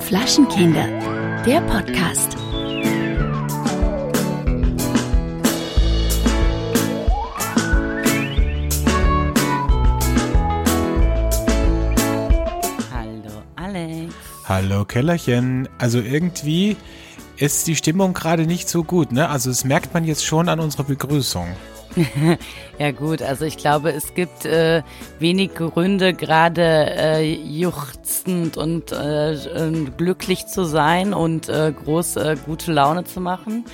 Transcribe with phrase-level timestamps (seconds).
[0.00, 0.86] Flaschenkinder,
[1.44, 2.36] der Podcast.
[12.92, 14.14] Hallo Alex.
[14.48, 15.68] Hallo Kellerchen.
[15.78, 16.76] Also irgendwie
[17.36, 19.28] ist die Stimmung gerade nicht so gut, ne?
[19.28, 21.48] Also das merkt man jetzt schon an unserer Begrüßung.
[22.78, 24.82] ja gut, also ich glaube, es gibt äh,
[25.18, 29.36] wenig Gründe, gerade äh, juchzend und äh,
[29.96, 33.64] glücklich zu sein und äh, groß äh, gute Laune zu machen.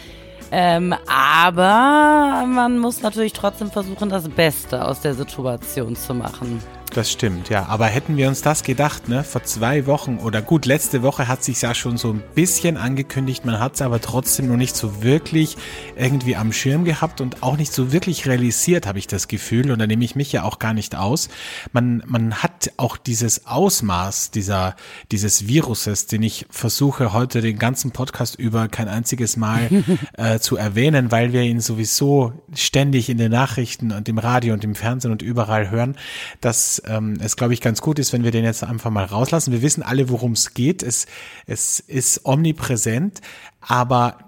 [0.55, 6.61] Ähm, aber man muss natürlich trotzdem versuchen, das Beste aus der Situation zu machen.
[6.95, 7.65] Das stimmt, ja.
[7.69, 9.25] Aber hätten wir uns das gedacht, ne?
[9.25, 13.47] Vor zwei Wochen oder gut, letzte Woche hat sich ja schon so ein bisschen angekündigt.
[13.47, 15.57] Man hat es aber trotzdem noch nicht so wirklich
[15.97, 19.71] irgendwie am Schirm gehabt und auch nicht so wirklich realisiert, habe ich das Gefühl.
[19.71, 21.31] Und da nehme ich mich ja auch gar nicht aus.
[21.73, 24.77] Man, man hat auch dieses Ausmaß dieser,
[25.11, 29.71] dieses Viruses, den ich versuche heute den ganzen Podcast über kein einziges Mal
[30.19, 34.63] äh, zu erwähnen, weil wir ihn sowieso ständig in den Nachrichten und im Radio und
[34.63, 35.97] im Fernsehen und überall hören,
[36.43, 39.53] dass ähm, es, glaube ich, ganz gut ist, wenn wir den jetzt einfach mal rauslassen.
[39.53, 40.83] Wir wissen alle, worum es geht.
[40.83, 41.07] Es,
[41.47, 43.21] es ist omnipräsent,
[43.61, 44.19] aber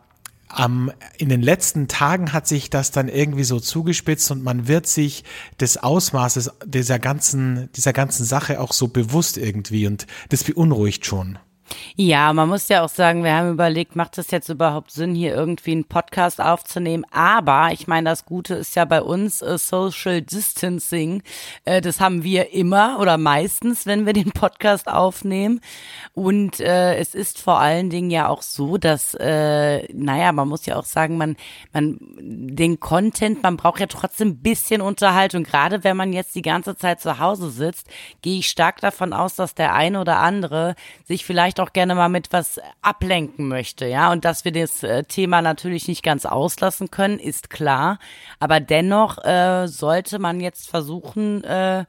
[0.58, 4.86] ähm, in den letzten Tagen hat sich das dann irgendwie so zugespitzt und man wird
[4.86, 5.24] sich
[5.60, 11.38] des Ausmaßes dieser ganzen, dieser ganzen Sache auch so bewusst irgendwie und das beunruhigt schon.
[11.96, 15.34] Ja, man muss ja auch sagen, wir haben überlegt, macht es jetzt überhaupt Sinn, hier
[15.34, 17.04] irgendwie einen Podcast aufzunehmen?
[17.10, 21.22] Aber ich meine, das Gute ist ja bei uns äh, Social Distancing.
[21.64, 25.60] Äh, das haben wir immer oder meistens, wenn wir den Podcast aufnehmen.
[26.14, 30.66] Und äh, es ist vor allen Dingen ja auch so, dass, äh, naja, man muss
[30.66, 31.36] ja auch sagen, man,
[31.72, 35.44] man, den Content, man braucht ja trotzdem ein bisschen Unterhaltung.
[35.44, 37.88] Gerade wenn man jetzt die ganze Zeit zu Hause sitzt,
[38.22, 41.94] gehe ich stark davon aus, dass der eine oder andere sich vielleicht vielleicht auch gerne
[41.94, 44.12] mal mit was ablenken möchte, ja.
[44.12, 47.98] Und dass wir das äh, Thema natürlich nicht ganz auslassen können, ist klar.
[48.38, 51.84] Aber dennoch äh, sollte man jetzt versuchen, äh,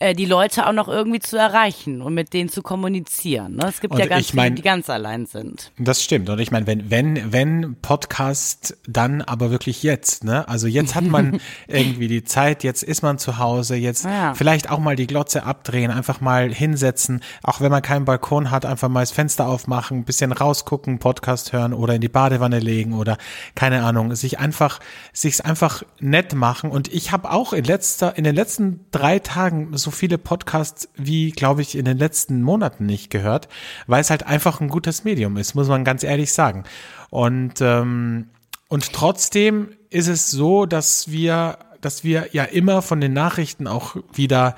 [0.00, 3.56] äh, die Leute auch noch irgendwie zu erreichen und mit denen zu kommunizieren.
[3.56, 3.66] Ne?
[3.68, 5.72] Es gibt und ja ganz viele, die ganz allein sind.
[5.78, 6.30] Das stimmt.
[6.30, 10.24] Und ich meine, wenn, wenn, wenn Podcast, dann aber wirklich jetzt.
[10.24, 10.48] Ne?
[10.48, 14.32] Also jetzt hat man irgendwie die Zeit, jetzt ist man zu Hause, jetzt ja.
[14.32, 18.64] vielleicht auch mal die Glotze abdrehen, einfach mal hinsetzen, auch wenn man keinen Balkon hat,
[18.64, 22.94] einfach mal das Fenster aufmachen, ein bisschen rausgucken, Podcast hören oder in die Badewanne legen
[22.94, 23.18] oder
[23.54, 24.80] keine Ahnung, sich einfach,
[25.12, 26.70] sich's einfach nett machen.
[26.70, 31.30] Und ich habe auch in letzter, in den letzten drei Tagen so viele Podcasts wie,
[31.30, 33.48] glaube ich, in den letzten Monaten nicht gehört,
[33.86, 36.64] weil es halt einfach ein gutes Medium ist, muss man ganz ehrlich sagen.
[37.10, 38.28] Und, ähm,
[38.68, 43.96] und trotzdem ist es so, dass wir, dass wir ja immer von den Nachrichten auch
[44.12, 44.54] wieder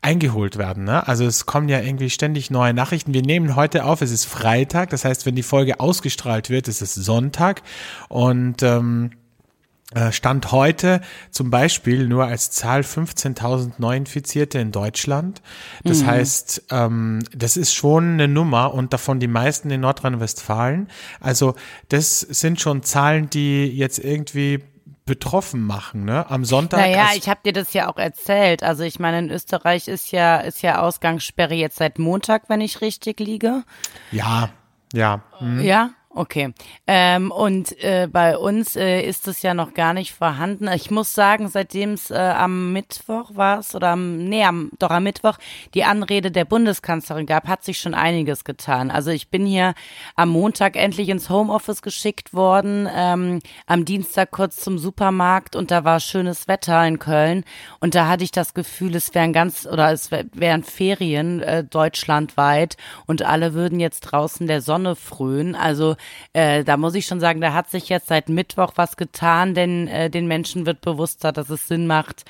[0.00, 0.84] eingeholt werden.
[0.84, 1.06] Ne?
[1.06, 3.14] Also es kommen ja irgendwie ständig neue Nachrichten.
[3.14, 6.82] Wir nehmen heute auf, es ist Freitag, das heißt, wenn die Folge ausgestrahlt wird, ist
[6.82, 7.62] es Sonntag.
[8.08, 9.17] Und ähm, äh,
[10.10, 11.00] Stand heute
[11.30, 15.40] zum Beispiel nur als Zahl 15.000 Neuinfizierte in Deutschland.
[15.82, 16.06] Das mhm.
[16.06, 20.88] heißt, ähm, das ist schon eine Nummer und davon die meisten in Nordrhein-Westfalen.
[21.20, 21.54] Also
[21.88, 24.62] das sind schon Zahlen, die jetzt irgendwie
[25.06, 26.30] betroffen machen, ne?
[26.30, 26.80] Am Sonntag.
[26.80, 28.62] Naja, ich habe dir das ja auch erzählt.
[28.62, 32.82] Also ich meine, in Österreich ist ja ist ja Ausgangssperre jetzt seit Montag, wenn ich
[32.82, 33.64] richtig liege.
[34.12, 34.50] Ja,
[34.92, 35.22] ja.
[35.40, 35.60] Mhm.
[35.62, 36.52] Ja, Okay.
[36.88, 40.66] Ähm, und äh, bei uns äh, ist es ja noch gar nicht vorhanden.
[40.66, 44.90] Ich muss sagen, seitdem es äh, am Mittwoch war es oder am, nee, am, doch
[44.90, 45.38] am Mittwoch
[45.74, 48.90] die Anrede der Bundeskanzlerin gab, hat sich schon einiges getan.
[48.90, 49.74] Also ich bin hier
[50.16, 55.84] am Montag endlich ins Homeoffice geschickt worden, ähm, am Dienstag kurz zum Supermarkt und da
[55.84, 57.44] war schönes Wetter in Köln
[57.78, 62.76] und da hatte ich das Gefühl, es wären ganz oder es wären Ferien äh, deutschlandweit
[63.06, 65.54] und alle würden jetzt draußen der Sonne frönen.
[65.54, 65.94] Also
[66.32, 69.88] äh, da muss ich schon sagen, da hat sich jetzt seit Mittwoch was getan, denn
[69.88, 72.24] äh, den Menschen wird bewusster, dass es Sinn macht,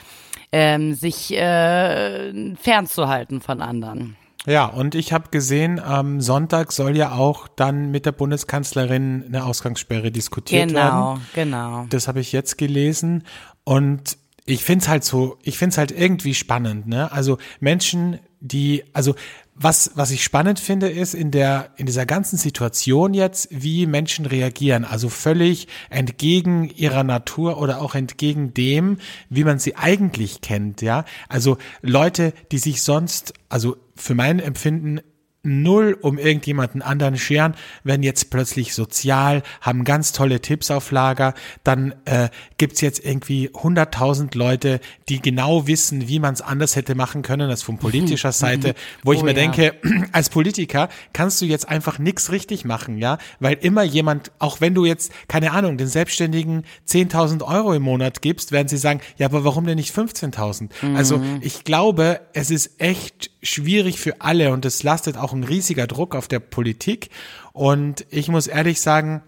[0.52, 4.16] ähm, sich äh, fernzuhalten von anderen.
[4.46, 9.44] Ja, und ich habe gesehen, am Sonntag soll ja auch dann mit der Bundeskanzlerin eine
[9.44, 11.20] Ausgangssperre diskutiert genau, werden.
[11.34, 11.86] Genau, genau.
[11.90, 13.24] Das habe ich jetzt gelesen.
[13.64, 14.16] Und
[14.46, 17.12] ich finde es halt so, ich finde es halt irgendwie spannend, ne?
[17.12, 19.14] Also Menschen, die, also
[19.60, 24.24] was, was ich spannend finde, ist in der, in dieser ganzen Situation jetzt, wie Menschen
[24.24, 24.84] reagieren.
[24.84, 31.04] Also völlig entgegen ihrer Natur oder auch entgegen dem, wie man sie eigentlich kennt, ja.
[31.28, 35.00] Also Leute, die sich sonst, also für mein Empfinden
[35.42, 37.54] null um irgendjemanden anderen scheren,
[37.84, 43.50] wenn jetzt plötzlich sozial, haben ganz tolle Tipps auf Lager, dann äh, gibt's jetzt irgendwie
[43.54, 48.32] hunderttausend Leute, die genau wissen, wie man es anders hätte machen können, als von politischer
[48.32, 48.74] Seite,
[49.04, 49.34] wo ich oh, mir ja.
[49.36, 49.74] denke,
[50.12, 54.74] als Politiker kannst du jetzt einfach nichts richtig machen, ja, weil immer jemand, auch wenn
[54.74, 59.26] du jetzt, keine Ahnung, den Selbstständigen 10.000 Euro im Monat gibst, werden sie sagen, ja,
[59.26, 60.70] aber warum denn nicht 15.000?
[60.82, 60.96] Mhm.
[60.96, 65.86] Also ich glaube, es ist echt schwierig für alle und es lastet auch ein riesiger
[65.86, 67.10] Druck auf der Politik.
[67.52, 69.22] Und ich muss ehrlich sagen,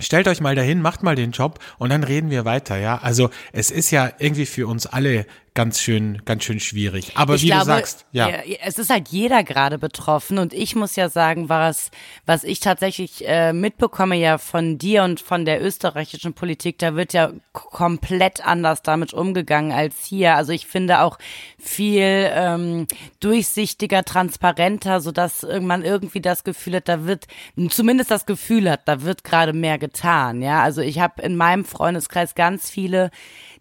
[0.00, 2.98] Stellt euch mal dahin, macht mal den Job und dann reden wir weiter, ja.
[2.98, 5.26] Also es ist ja irgendwie für uns alle
[5.58, 7.16] ganz schön, ganz schön schwierig.
[7.16, 8.28] Aber ich wie glaube, du sagst, ja.
[8.62, 11.90] Es ist halt jeder gerade betroffen und ich muss ja sagen, was,
[12.26, 17.12] was ich tatsächlich äh, mitbekomme ja von dir und von der österreichischen Politik, da wird
[17.12, 20.36] ja komplett anders damit umgegangen als hier.
[20.36, 21.18] Also ich finde auch
[21.58, 22.86] viel ähm,
[23.18, 27.26] durchsichtiger, transparenter, so dass man irgendwie das Gefühl hat, da wird,
[27.70, 30.40] zumindest das Gefühl hat, da wird gerade mehr getan.
[30.40, 33.10] Ja, also ich habe in meinem Freundeskreis ganz viele,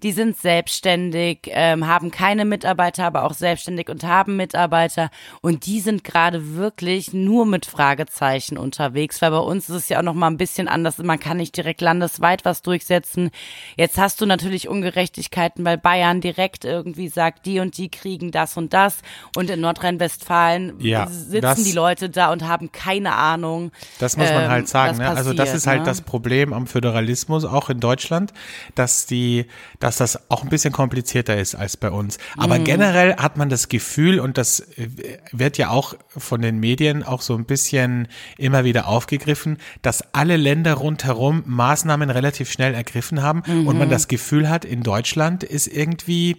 [0.04, 5.10] die sind selbstständig, ähm, haben keine Mitarbeiter, aber auch selbstständig und haben Mitarbeiter.
[5.42, 10.00] Und die sind gerade wirklich nur mit Fragezeichen unterwegs, weil bei uns ist es ja
[10.00, 10.98] auch noch mal ein bisschen anders.
[10.98, 13.32] Man kann nicht direkt landesweit was durchsetzen.
[13.76, 18.58] Jetzt hast du natürlich Ungerechtigkeiten, weil Bayern direkt irgendwie sagt, die und die kriegen das
[18.58, 19.00] und das.
[19.36, 23.72] Und in Nordrhein-Westfalen ja, sitzen die Leute da und haben keine Ahnung.
[24.00, 24.98] Das muss man ähm, halt sagen.
[24.98, 25.06] Ne?
[25.06, 25.86] Passiert, also das ist halt ne?
[25.86, 28.34] das Problem am Föderalismus, auch in Deutschland,
[28.76, 29.46] dass die,
[29.80, 32.18] dass das auch ein bisschen komplizierter ist als bei uns.
[32.36, 32.66] Aber mhm.
[32.66, 34.90] generell hat man das Gefühl, und das äh,
[35.32, 40.36] wird ja auch von den Medien auch so ein bisschen immer wieder aufgegriffen, dass alle
[40.36, 43.68] Länder rundherum Maßnahmen relativ schnell ergriffen haben mhm.
[43.68, 43.92] und man mhm.
[43.92, 46.38] das Gefühl hat, in Deutschland ist irgendwie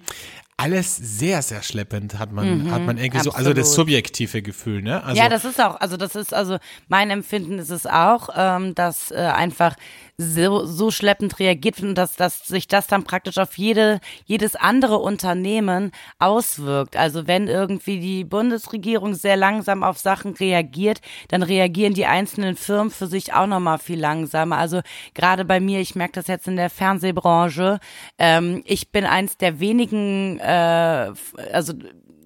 [0.58, 3.34] alles sehr, sehr schleppend, hat man, mhm, hat man irgendwie absolut.
[3.34, 5.02] so, also das subjektive Gefühl, ne?
[5.04, 6.58] Also, ja, das ist auch, also das ist, also
[6.88, 9.76] mein Empfinden ist es auch, ähm, dass äh, einfach
[10.20, 14.98] so, so schleppend reagiert und dass, dass sich das dann praktisch auf jede, jedes andere
[14.98, 16.96] Unternehmen auswirkt.
[16.96, 22.90] Also wenn irgendwie die Bundesregierung sehr langsam auf Sachen reagiert, dann reagieren die einzelnen Firmen
[22.90, 24.58] für sich auch nochmal viel langsamer.
[24.58, 24.80] Also
[25.14, 27.78] gerade bei mir, ich merke das jetzt in der Fernsehbranche,
[28.18, 31.12] ähm, ich bin eins der wenigen, äh,
[31.52, 31.74] also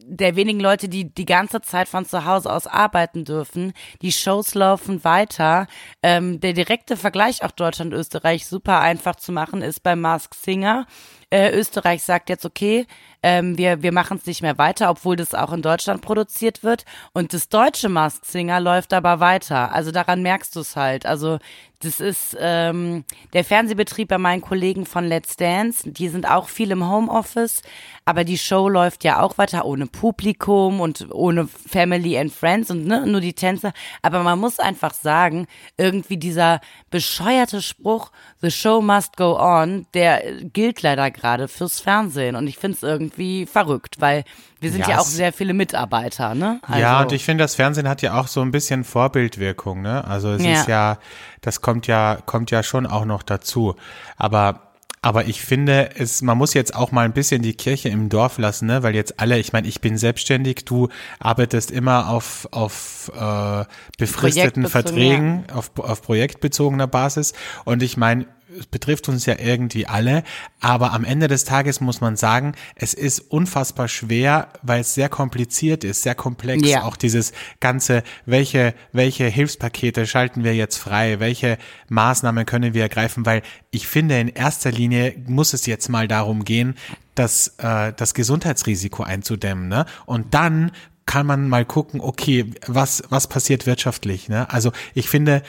[0.05, 3.73] der wenigen Leute, die die ganze Zeit von zu Hause aus arbeiten dürfen.
[4.03, 5.67] Die Shows laufen weiter.
[6.03, 10.87] Ähm, der direkte Vergleich auch Deutschland-Österreich super einfach zu machen ist bei Mask Singer.
[11.31, 12.87] Äh, Österreich sagt jetzt, okay,
[13.23, 16.85] ähm, wir, wir machen es nicht mehr weiter, obwohl das auch in Deutschland produziert wird.
[17.13, 19.73] Und das deutsche Mask Singer läuft aber weiter.
[19.73, 21.07] Also daran merkst du es halt.
[21.07, 21.39] Also
[21.83, 25.91] das ist ähm, der Fernsehbetrieb bei meinen Kollegen von Let's Dance.
[25.91, 27.63] Die sind auch viel im Homeoffice,
[28.05, 32.87] aber die Show läuft ja auch weiter ohne Publikum und ohne Family and Friends und
[32.87, 33.73] ne, nur die Tänzer.
[34.01, 36.61] Aber man muss einfach sagen, irgendwie dieser
[36.91, 40.23] bescheuerte Spruch, The show must go on, der
[40.53, 42.37] gilt leider gerade fürs Fernsehen.
[42.37, 43.12] Und ich finde es irgendwie
[43.47, 44.25] verrückt, weil
[44.61, 46.61] wir sind ja, ja auch sehr viele Mitarbeiter, ne?
[46.63, 50.05] Also ja, und ich finde, das Fernsehen hat ja auch so ein bisschen Vorbildwirkung, ne?
[50.05, 50.53] Also es ja.
[50.53, 50.99] ist ja,
[51.41, 53.75] das kommt ja, kommt ja schon auch noch dazu.
[54.17, 54.73] Aber
[55.05, 58.39] aber ich finde, es, man muss jetzt auch mal ein bisschen die Kirche im Dorf
[58.39, 58.85] lassen, ne?
[58.85, 63.65] weil jetzt alle, ich meine, ich bin selbstständig, du arbeitest immer auf, auf äh,
[63.99, 67.33] befristeten Verträgen, auf, auf projektbezogener Basis.
[67.65, 68.27] Und ich meine,
[68.59, 70.23] es betrifft uns ja irgendwie alle,
[70.61, 75.09] aber am Ende des Tages muss man sagen, es ist unfassbar schwer, weil es sehr
[75.09, 76.69] kompliziert ist, sehr komplex.
[76.69, 76.85] Ja.
[76.85, 83.27] Auch dieses ganze, welche, welche Hilfspakete schalten wir jetzt frei, welche Maßnahmen können wir ergreifen,
[83.27, 86.75] weil ich finde, in erster Linie muss es jetzt mal darum gehen,
[87.15, 89.69] das, äh, das Gesundheitsrisiko einzudämmen.
[89.69, 89.87] Ne?
[90.07, 90.73] Und dann
[91.07, 94.29] kann man mal gucken, okay, was, was passiert wirtschaftlich.
[94.29, 94.49] Ne?
[94.51, 95.43] Also ich finde,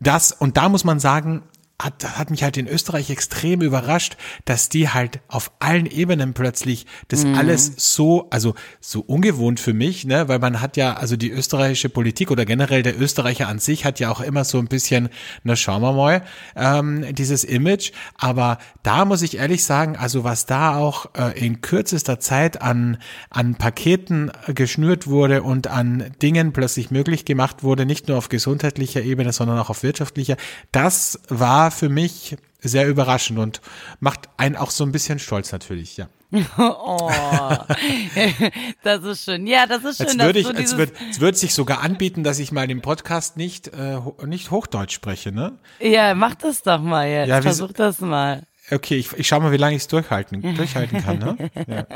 [0.00, 1.42] das, und da muss man sagen,
[1.80, 6.86] hat, hat mich halt in Österreich extrem überrascht, dass die halt auf allen Ebenen plötzlich
[7.06, 7.36] das mhm.
[7.36, 11.88] alles so, also so ungewohnt für mich, ne, weil man hat ja, also die österreichische
[11.88, 15.08] Politik oder generell der Österreicher an sich hat ja auch immer so ein bisschen,
[15.44, 16.22] na schauen wir mal,
[16.56, 17.92] ähm, dieses Image.
[18.16, 22.98] Aber da muss ich ehrlich sagen, also was da auch äh, in kürzester Zeit an,
[23.30, 29.02] an Paketen geschnürt wurde und an Dingen plötzlich möglich gemacht wurde, nicht nur auf gesundheitlicher
[29.02, 30.36] Ebene, sondern auch auf wirtschaftlicher,
[30.72, 33.60] das war für mich sehr überraschend und
[34.00, 36.08] macht einen auch so ein bisschen stolz natürlich, ja.
[36.58, 37.10] oh,
[38.82, 39.46] das ist schön.
[39.46, 40.08] Ja, das ist schön.
[40.08, 42.82] Jetzt würde ich, so es wird, es wird sich sogar anbieten, dass ich mal im
[42.82, 45.58] Podcast nicht, äh, nicht Hochdeutsch spreche, ne?
[45.80, 47.28] Ja, mach das doch mal jetzt.
[47.28, 48.42] Ja, Versuch das mal.
[48.70, 51.18] Okay, ich, ich schau mal, wie lange ich es durchhalten, durchhalten kann.
[51.18, 51.50] Ne?
[51.66, 51.86] Ja.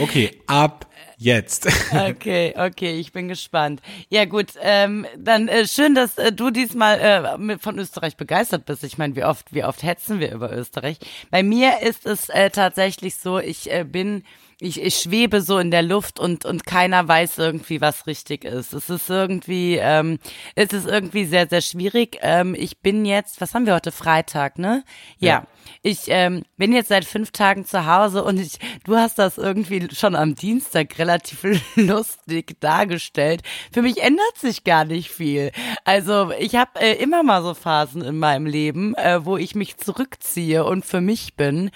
[0.00, 0.86] Okay, ab
[1.18, 1.68] jetzt.
[1.92, 3.80] Okay, okay, ich bin gespannt.
[4.08, 8.64] Ja gut, ähm, dann äh, schön, dass äh, du diesmal äh, mit, von Österreich begeistert
[8.64, 8.82] bist.
[8.82, 10.98] Ich meine, wie oft, wie oft hetzen wir über Österreich?
[11.30, 14.24] Bei mir ist es äh, tatsächlich so, ich äh, bin
[14.62, 18.72] ich, ich schwebe so in der Luft und und keiner weiß irgendwie, was richtig ist.
[18.72, 20.20] Es ist irgendwie, ähm,
[20.54, 22.18] es ist irgendwie sehr sehr schwierig.
[22.22, 24.84] Ähm, ich bin jetzt, was haben wir heute Freitag, ne?
[25.18, 25.46] Ja, ja.
[25.82, 29.88] ich ähm, bin jetzt seit fünf Tagen zu Hause und ich, du hast das irgendwie
[29.92, 33.42] schon am Dienstag relativ lustig dargestellt.
[33.72, 35.50] Für mich ändert sich gar nicht viel.
[35.84, 39.76] Also ich habe äh, immer mal so Phasen in meinem Leben, äh, wo ich mich
[39.78, 41.72] zurückziehe und für mich bin.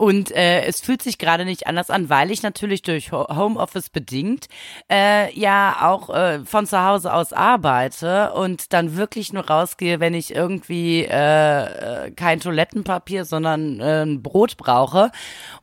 [0.00, 4.48] Und äh, es fühlt sich gerade nicht anders an, weil ich natürlich durch Homeoffice bedingt
[4.90, 10.14] äh, ja auch äh, von zu Hause aus arbeite und dann wirklich nur rausgehe, wenn
[10.14, 15.12] ich irgendwie äh, äh kein Toilettenpapier, sondern äh, ein Brot brauche.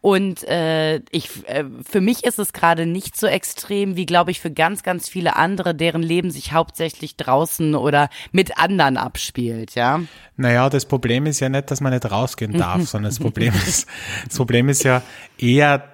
[0.01, 4.39] Und äh, ich, äh, für mich ist es gerade nicht so extrem wie, glaube ich,
[4.39, 10.01] für ganz, ganz viele andere, deren Leben sich hauptsächlich draußen oder mit anderen abspielt, ja.
[10.39, 13.87] Naja, das Problem ist ja nicht, dass man nicht rausgehen darf, sondern das Problem ist,
[14.27, 15.01] das Problem ist ja
[15.37, 15.89] eher,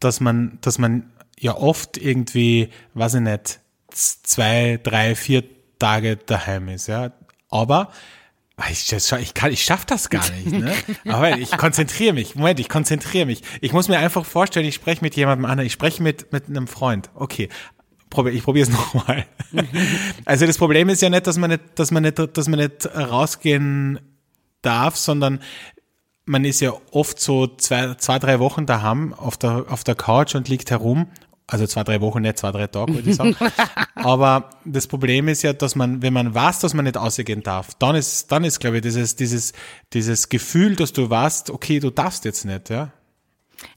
[0.00, 5.44] dass man, dass man ja oft irgendwie, weiß ich nicht, zwei, drei, vier
[5.78, 7.12] Tage daheim ist, ja.
[7.50, 7.90] Aber
[8.70, 10.74] ich, ich, kann, ich schaff das gar nicht, ne?
[11.06, 12.34] Aber ich konzentriere mich.
[12.34, 13.42] Moment, ich konzentriere mich.
[13.60, 16.66] Ich muss mir einfach vorstellen, ich spreche mit jemandem anderen, ich spreche mit, mit einem
[16.66, 17.10] Freund.
[17.14, 17.48] Okay.
[18.32, 19.26] Ich probiere es nochmal.
[20.24, 22.86] Also das Problem ist ja nicht, dass man nicht, dass man nicht, dass man nicht
[22.86, 24.00] rausgehen
[24.62, 25.40] darf, sondern
[26.28, 30.34] man ist ja oft so zwei, zwei, drei Wochen daheim auf der, auf der Couch
[30.34, 31.08] und liegt herum.
[31.46, 33.34] Also zwei, drei Wochen, nicht zwei, drei Tage, würde ich sagen.
[33.94, 37.74] Aber das Problem ist ja, dass man, wenn man weiß, dass man nicht ausgehen darf,
[37.78, 39.54] dann ist, dann ist, glaube ich, dieses, dieses,
[39.94, 42.92] dieses Gefühl, dass du weißt, okay, du darfst jetzt nicht, ja.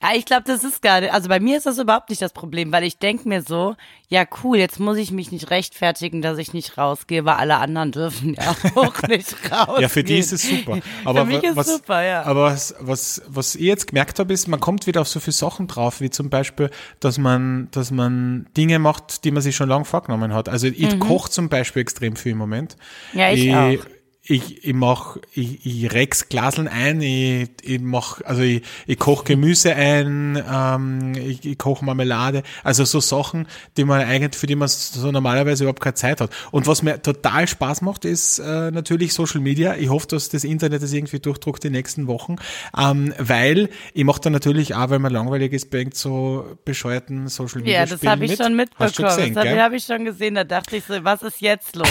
[0.02, 2.34] Ja, ich glaube, das ist gar nicht, also bei mir ist das überhaupt nicht das
[2.34, 3.76] Problem, weil ich denke mir so,
[4.10, 7.92] ja cool, jetzt muss ich mich nicht rechtfertigen, dass ich nicht rausgehe, weil alle anderen
[7.92, 9.82] dürfen ja auch nicht rausgehen.
[9.82, 10.80] ja, für die ist es super.
[11.06, 12.24] Aber für mich ist was, super, ja.
[12.24, 15.34] Aber was, was, was ich jetzt gemerkt habe, ist, man kommt wieder auf so viele
[15.34, 16.70] Sachen drauf, wie zum Beispiel,
[17.00, 20.50] dass man, dass man Dinge macht, die man sich schon lange vorgenommen hat.
[20.50, 21.00] Also ich mhm.
[21.00, 22.76] koche zum Beispiel extrem viel im Moment.
[23.14, 23.86] Ja, ich, ich auch
[24.32, 29.26] ich, ich mach, ich, ich rex Glaseln ein, ich, ich mach, also ich, ich koche
[29.26, 34.56] Gemüse ein, ähm, ich, ich koche Marmelade, also so Sachen, die man eigentlich, für die
[34.56, 36.32] man so normalerweise überhaupt keine Zeit hat.
[36.52, 39.76] Und was mir total Spaß macht, ist äh, natürlich Social Media.
[39.76, 42.38] Ich hoffe, dass das Internet das irgendwie durchdruckt die nächsten Wochen,
[42.78, 47.62] ähm, weil ich mache da natürlich auch, weil man langweilig ist, bei so bescheuerten Social
[47.62, 48.42] Media Ja, das habe ich mit.
[48.42, 48.92] schon mitbekommen.
[48.94, 50.36] Gesehen, das habe ich schon gesehen.
[50.36, 51.90] Da dachte ich so, was ist jetzt los?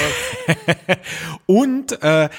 [1.47, 2.30] Und äh,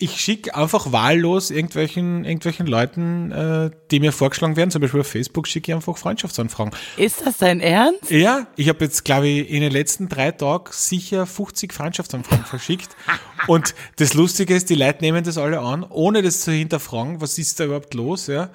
[0.00, 5.08] ich schicke einfach wahllos irgendwelchen, irgendwelchen Leuten, äh, die mir vorgeschlagen werden, zum Beispiel auf
[5.08, 6.72] Facebook, schicke ich einfach Freundschaftsanfragen.
[6.96, 8.08] Ist das dein Ernst?
[8.10, 12.90] Ja, ich habe jetzt, glaube ich, in den letzten drei Tagen sicher 50 Freundschaftsanfragen verschickt.
[13.46, 17.38] Und das Lustige ist, die Leute nehmen das alle an, ohne das zu hinterfragen, was
[17.38, 18.50] ist da überhaupt los, ja?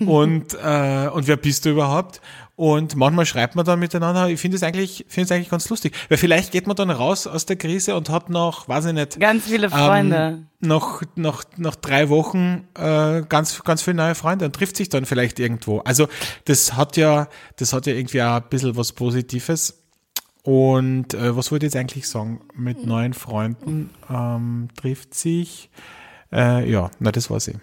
[0.00, 2.20] Und, äh, und wer bist du überhaupt?
[2.58, 4.28] Und manchmal schreibt man dann miteinander.
[4.28, 5.94] Ich finde es eigentlich, finde es eigentlich ganz lustig.
[6.08, 9.20] Weil vielleicht geht man dann raus aus der Krise und hat noch, weiß ich nicht.
[9.20, 10.16] Ganz viele Freunde.
[10.16, 14.88] Ähm, noch, noch, noch drei Wochen, äh, ganz, ganz viele neue Freunde und trifft sich
[14.88, 15.78] dann vielleicht irgendwo.
[15.80, 16.08] Also,
[16.46, 19.84] das hat ja, das hat ja irgendwie auch ein bisschen was Positives.
[20.48, 22.40] Und äh, was wollte ich jetzt eigentlich sagen?
[22.54, 25.68] Mit neuen Freunden ähm, trifft sich.
[26.32, 27.56] Äh, ja, na, das war's eh.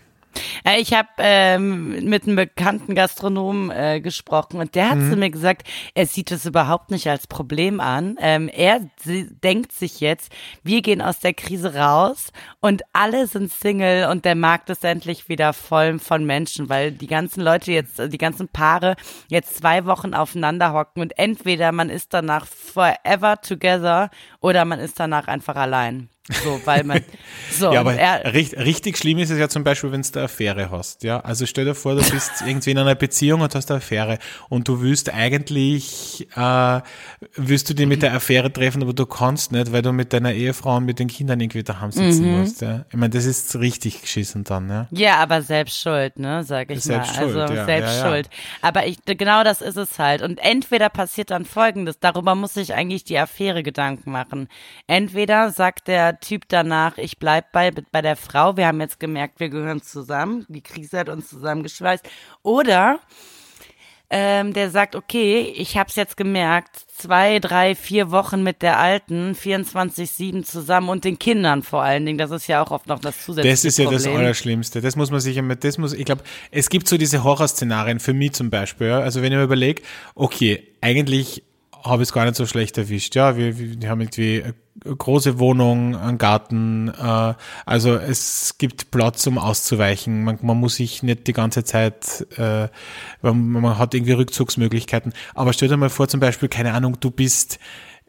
[0.78, 5.12] Ich habe ähm, mit einem bekannten Gastronomen äh, gesprochen und der hat mhm.
[5.12, 8.18] zu mir gesagt, er sieht es überhaupt nicht als Problem an.
[8.20, 10.32] Ähm, er denkt sich jetzt,
[10.64, 15.30] wir gehen aus der Krise raus und alle sind Single und der Markt ist endlich
[15.30, 18.96] wieder voll von Menschen, weil die ganzen Leute jetzt, die ganzen Paare
[19.28, 25.00] jetzt zwei Wochen aufeinander hocken und entweder man ist danach forever together oder man ist
[25.00, 26.10] danach einfach allein.
[26.30, 27.02] So, weil man.
[27.52, 30.26] So, ja, aber er, richtig, richtig schlimm ist es ja zum Beispiel, wenn du eine
[30.26, 31.04] Affäre hast.
[31.04, 34.18] Ja, also stell dir vor, du bist irgendwie in einer Beziehung und hast eine Affäre
[34.50, 36.82] und du willst eigentlich, äh,
[37.36, 40.34] willst du dich mit der Affäre treffen, aber du kannst nicht, weil du mit deiner
[40.34, 42.40] Ehefrau und mit den Kindern irgendwie daheim sitzen mhm.
[42.40, 42.62] musst.
[42.62, 42.86] Ja.
[42.90, 44.88] Ich meine, das ist richtig geschissen dann, ja.
[44.92, 47.24] Ja, aber selbst schuld, ne, sag ich selbst mal.
[47.24, 48.30] Schuld, also ja, selbst ja, schuld.
[48.62, 50.22] Aber ich, genau das ist es halt.
[50.22, 54.50] Und entweder passiert dann Folgendes, darüber muss sich eigentlich die Affäre Gedanken machen.
[54.88, 59.40] Entweder sagt der Typ danach, ich bleib bei, bei der Frau, wir haben jetzt gemerkt,
[59.40, 62.08] wir gehören zusammen, die Krise hat uns zusammengeschweißt.
[62.44, 63.00] Oder
[64.10, 68.80] ähm, der sagt, okay, ich habe es jetzt gemerkt, zwei, drei, vier Wochen mit der
[68.80, 72.20] Alten, 24-7 zusammen und den Kindern vor allen Dingen.
[72.20, 74.04] Das ist ja auch oft noch das zusätzliche Das ist ja Problem.
[74.04, 74.82] das Allerschlimmste.
[74.82, 78.14] Das muss man sich immer, das muss, ich glaube, es gibt so diese Horrorszenarien für
[78.14, 78.88] mich zum Beispiel.
[78.88, 79.00] Ja?
[79.00, 79.82] Also wenn ich mir überlege,
[80.14, 81.44] okay, eigentlich
[81.86, 83.16] habe ich es gar nicht so schlecht erwischt.
[83.16, 87.34] Ja, wir, wir haben irgendwie eine große Wohnung, einen Garten, äh,
[87.66, 90.24] also es gibt Platz, um auszuweichen.
[90.24, 92.68] Man, man muss sich nicht die ganze Zeit, äh,
[93.22, 95.14] man, man hat irgendwie Rückzugsmöglichkeiten.
[95.34, 97.60] Aber stell dir mal vor, zum Beispiel, keine Ahnung, du bist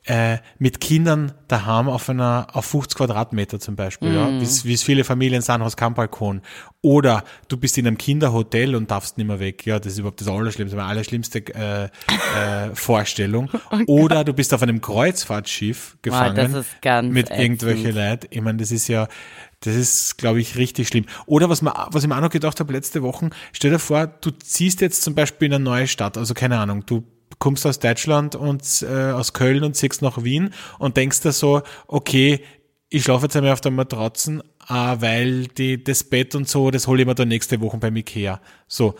[0.07, 5.03] äh, mit Kindern daheim auf einer auf 50 Quadratmeter zum Beispiel, ja, wie es viele
[5.03, 6.43] Familien sind, hast keinen Balkon.
[6.81, 9.67] Oder du bist in einem Kinderhotel und darfst nicht mehr weg.
[9.67, 11.89] Ja, das ist überhaupt das Allerschlimmste, meine allerschlimmste äh, äh,
[12.75, 13.51] Vorstellung.
[13.89, 16.37] Oder du bist auf einem Kreuzfahrtschiff gefangen
[16.81, 17.41] ganz mit ätzend.
[17.41, 18.29] irgendwelchen Leuten.
[18.31, 19.09] Ich meine, das ist ja,
[19.61, 21.07] das ist, glaube ich, richtig schlimm.
[21.27, 24.07] Oder was, man, was ich mir auch noch gedacht habe letzte Woche, stell dir vor,
[24.07, 27.05] du ziehst jetzt zum Beispiel in eine neue Stadt, also keine Ahnung, du
[27.39, 31.63] kommst aus Deutschland und äh, aus Köln und ziehst nach Wien und denkst dir so,
[31.87, 32.41] okay,
[32.89, 36.87] ich schlafe jetzt einmal auf der Matratzen, äh, weil die, das Bett und so, das
[36.87, 38.41] hole ich mir dann nächste Woche beim Ikea.
[38.69, 38.95] So.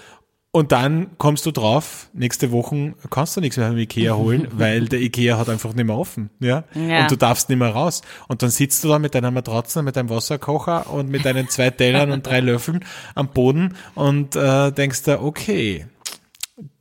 [0.51, 4.87] Und dann kommst du drauf, nächste Woche kannst du nichts mehr beim Ikea holen, weil
[4.87, 6.31] der Ikea hat einfach nicht mehr offen.
[6.41, 6.65] Ja?
[6.73, 7.03] Ja.
[7.03, 8.01] Und du darfst nicht mehr raus.
[8.27, 11.69] Und dann sitzt du da mit deiner Matratze, mit deinem Wasserkocher und mit deinen zwei
[11.69, 15.87] Tellern und drei Löffeln am Boden und äh, denkst dir, okay,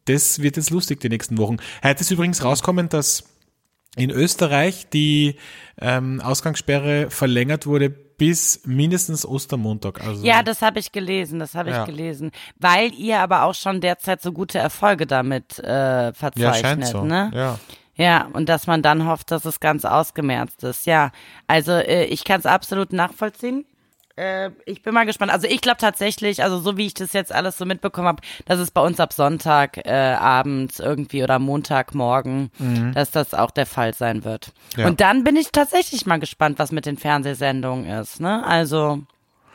[0.05, 1.57] das wird jetzt lustig die nächsten Wochen.
[1.83, 3.23] Heute ist übrigens rauskommen, dass
[3.95, 5.35] in Österreich die
[5.79, 10.01] ähm, Ausgangssperre verlängert wurde bis mindestens Ostermontag.
[10.01, 11.85] Also Ja, das habe ich gelesen, das habe ich Ja.
[11.85, 12.31] gelesen.
[12.59, 17.03] Weil ihr aber auch schon derzeit so gute Erfolge damit äh, ja, verzeichnet, scheint so.
[17.03, 17.31] ne?
[17.33, 17.59] Ja.
[17.97, 20.85] Ja, und dass man dann hofft, dass es ganz ausgemerzt ist.
[20.85, 21.11] Ja,
[21.47, 23.65] also äh, ich kann es absolut nachvollziehen.
[24.15, 25.31] Äh, ich bin mal gespannt.
[25.31, 28.59] Also ich glaube tatsächlich, also so wie ich das jetzt alles so mitbekommen habe, dass
[28.59, 32.51] es bei uns ab Sonntag äh, abends irgendwie oder Montagmorgen,
[32.93, 34.51] dass das auch der Fall sein wird.
[34.75, 34.81] Mhm.
[34.81, 34.87] Ja.
[34.87, 38.19] Und dann bin ich tatsächlich mal gespannt, was mit den Fernsehsendungen ist.
[38.19, 38.45] Ne?
[38.45, 39.03] Also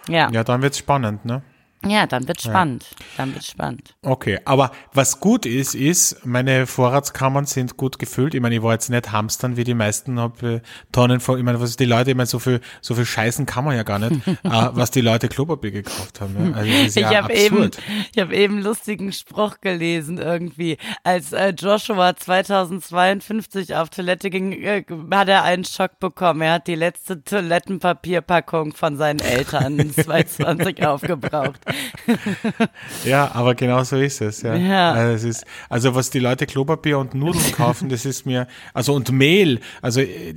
[0.09, 0.31] ja.
[0.31, 1.43] ja, dann wird's spannend, ne?
[1.87, 2.85] Ja, dann wird spannend.
[3.17, 3.95] Dann wird spannend.
[4.03, 8.35] Okay, aber was gut ist, ist, meine Vorratskammern sind gut gefüllt.
[8.35, 10.61] Ich meine, ich war jetzt nicht hamstern wie die meisten, hab äh,
[10.93, 13.65] Tonnen von, ich meine, was die Leute, ich meine, so viel, so viel Scheißen kann
[13.65, 16.51] man ja gar nicht, äh, was die Leute Klopapier gekauft haben.
[16.51, 16.57] Ja.
[16.59, 17.71] Also das ist ja ich habe eben,
[18.13, 24.52] ich habe eben einen lustigen Spruch gelesen irgendwie, als äh, Joshua 2052 auf Toilette ging,
[24.52, 26.43] äh, hat er einen Schock bekommen.
[26.43, 31.70] Er hat die letzte Toilettenpapierpackung von seinen Eltern 2020 aufgebraucht.
[33.04, 34.43] Ja, aber genau so ist es.
[34.43, 34.54] Ja.
[34.54, 34.93] Ja.
[34.93, 38.95] Also, es ist, also was die Leute Klopapier und Nudeln kaufen, das ist mir, also
[38.95, 39.61] und Mehl.
[39.83, 40.35] Also äh,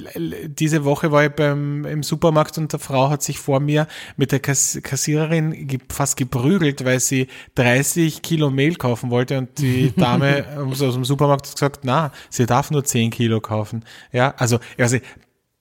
[0.47, 4.31] diese Woche war ich beim im Supermarkt und der Frau hat sich vor mir mit
[4.31, 9.93] der Kass Kassiererin ge- fast geprügelt, weil sie 30 Kilo Mehl kaufen wollte und die
[9.97, 13.83] Dame aus dem Supermarkt hat gesagt, na, sie darf nur 10 Kilo kaufen.
[14.11, 14.97] Ja, also, also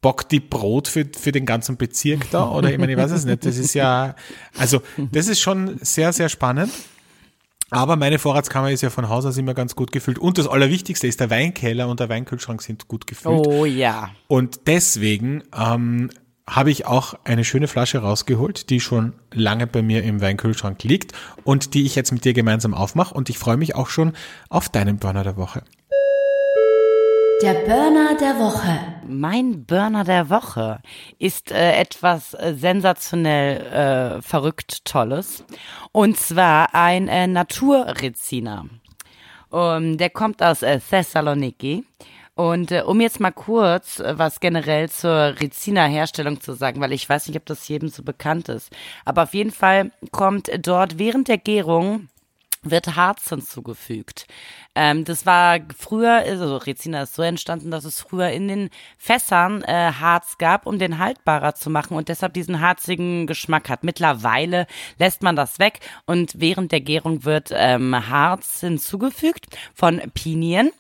[0.03, 2.51] bockt die Brot für, für den ganzen Bezirk da?
[2.51, 3.47] Oder ich meine, ich weiß es nicht.
[3.47, 4.15] Das ist ja,
[4.59, 6.71] also das ist schon sehr, sehr spannend.
[7.71, 10.19] Aber meine Vorratskammer ist ja von Haus aus immer ganz gut gefüllt.
[10.19, 13.47] Und das Allerwichtigste ist, der Weinkeller und der Weinkühlschrank sind gut gefüllt.
[13.47, 14.11] Oh ja.
[14.29, 16.11] Und deswegen ähm,
[16.47, 21.13] habe ich auch eine schöne Flasche rausgeholt, die schon lange bei mir im Weinkühlschrank liegt
[21.45, 23.15] und die ich jetzt mit dir gemeinsam aufmache.
[23.15, 24.13] Und ich freue mich auch schon
[24.51, 25.63] auf deinen Burner der Woche.
[27.43, 28.79] Der Burner der Woche.
[29.05, 30.81] Mein Burner der Woche
[31.19, 35.45] ist äh, etwas äh, sensationell äh, verrückt Tolles.
[35.91, 38.67] Und zwar ein äh, Naturreziner.
[39.51, 41.85] Um, der kommt aus äh, Thessaloniki.
[42.37, 47.09] Und äh, um jetzt mal kurz äh, was generell zur Rezina-Herstellung zu sagen, weil ich
[47.09, 48.71] weiß nicht, ob das jedem so bekannt ist.
[49.05, 52.09] Aber auf jeden Fall kommt dort während der Gärung
[52.63, 54.27] wird Harz hinzugefügt.
[54.75, 59.63] Ähm, das war früher, also Rezina ist so entstanden, dass es früher in den Fässern
[59.63, 63.85] äh, Harz gab, um den haltbarer zu machen und deshalb diesen harzigen Geschmack hat.
[63.85, 64.67] Mittlerweile
[64.99, 70.71] lässt man das weg und während der Gärung wird ähm, Harz hinzugefügt von Pinien.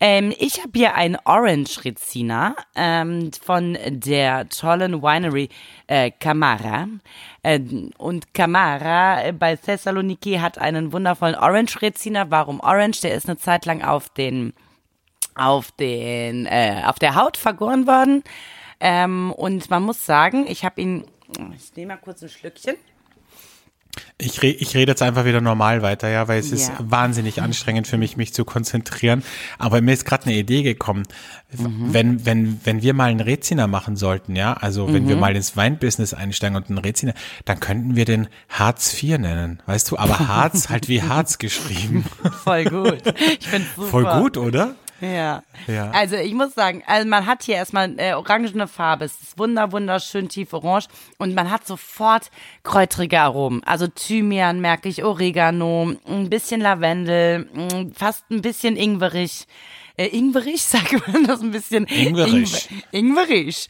[0.00, 5.50] Ähm, ich habe hier ein Orange Rezina ähm, von der tollen Winery
[5.88, 6.88] äh, Camara.
[7.42, 7.60] Äh,
[7.98, 12.30] und Camara äh, bei Thessaloniki hat einen wundervollen Orange Reziner.
[12.30, 13.02] Warum Orange?
[13.02, 14.54] Der ist eine Zeit lang auf den
[15.34, 18.22] auf den äh, auf der Haut vergoren worden.
[18.80, 21.04] Ähm, und man muss sagen, ich habe ihn.
[21.56, 22.76] Ich nehme mal kurz ein Schlückchen.
[24.16, 26.56] Ich, re ich rede jetzt einfach wieder normal weiter, ja, weil es Ja.
[26.56, 29.22] ist wahnsinnig anstrengend für mich, mich zu konzentrieren.
[29.58, 31.02] Aber mir ist gerade eine Idee gekommen.
[31.58, 31.92] Mhm.
[31.92, 35.08] Wenn, wenn, wenn wir mal einen Reziner machen sollten, ja, also wenn Mhm.
[35.08, 37.12] wir mal ins Weinbusiness einsteigen und einen Reziner,
[37.44, 42.04] dann könnten wir den Hartz IV nennen, weißt du, aber Harz halt wie Harz geschrieben.
[42.44, 43.02] Voll gut.
[43.40, 43.88] Ich finde super.
[43.88, 44.74] Voll gut, oder?
[45.02, 45.42] Ja.
[45.66, 45.90] Ja.
[45.90, 49.72] Also ich muss sagen, also man hat hier erstmal äh, orangene Farbe, es ist wunder,
[49.72, 50.86] wunderschön tief orange
[51.18, 52.30] und man hat sofort
[52.62, 53.62] kräutrige Aromen.
[53.64, 59.46] Also Thymian merke ich, Oregano, ein bisschen Lavendel, mh, fast ein bisschen ingwerig.
[59.96, 61.84] Äh, ingwerig, sagt man das ein bisschen?
[61.86, 62.32] Ingwerig.
[62.32, 63.68] Ingwer- ingwerig.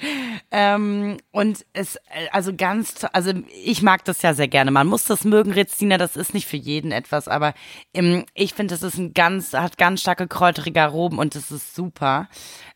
[0.51, 3.33] Ähm, und es, äh, also ganz, also
[3.65, 4.71] ich mag das ja sehr gerne.
[4.71, 7.55] Man muss das mögen, Rezina, das ist nicht für jeden etwas, aber
[7.95, 11.75] ähm, ich finde, das ist ein ganz, hat ganz starke kräuterige Aromen und das ist
[11.75, 12.29] super.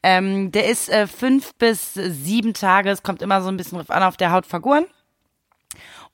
[0.03, 3.91] Ähm, der ist äh, fünf bis sieben Tage, es kommt immer so ein bisschen drauf
[3.91, 4.87] an, auf der Haut vergoren.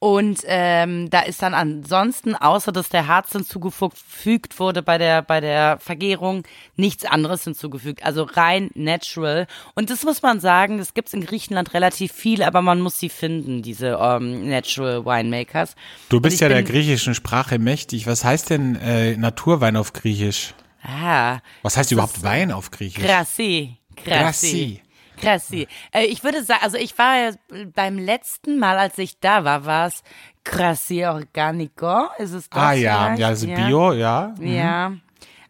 [0.02, 5.40] Und ähm, da ist dann ansonsten, außer dass der Harz hinzugefügt wurde bei der bei
[5.40, 6.42] der Vergärung,
[6.74, 8.04] nichts anderes hinzugefügt.
[8.04, 9.46] Also rein natural.
[9.76, 13.10] Und das muss man sagen, das gibt's in Griechenland relativ viel, aber man muss sie
[13.10, 15.76] finden, diese ähm, Natural Winemakers.
[16.08, 18.08] Du bist ja der griechischen Sprache mächtig.
[18.08, 20.52] Was heißt denn äh, Naturwein auf Griechisch?
[20.82, 23.04] Ah, Was heißt überhaupt Wein auf Griechisch?
[23.04, 23.76] Krassi.
[23.94, 24.10] Krassi.
[24.10, 24.82] Krassi.
[25.22, 25.66] Krassi.
[25.92, 27.30] Äh, ich würde sagen, also ich war ja
[27.74, 30.02] beim letzten Mal, als ich da war, war es
[30.44, 32.06] Krassi Organico.
[32.18, 33.18] Ist es das ah ja, vielleicht?
[33.20, 34.35] ja, also Bio, ja.
[34.40, 34.92] Ja.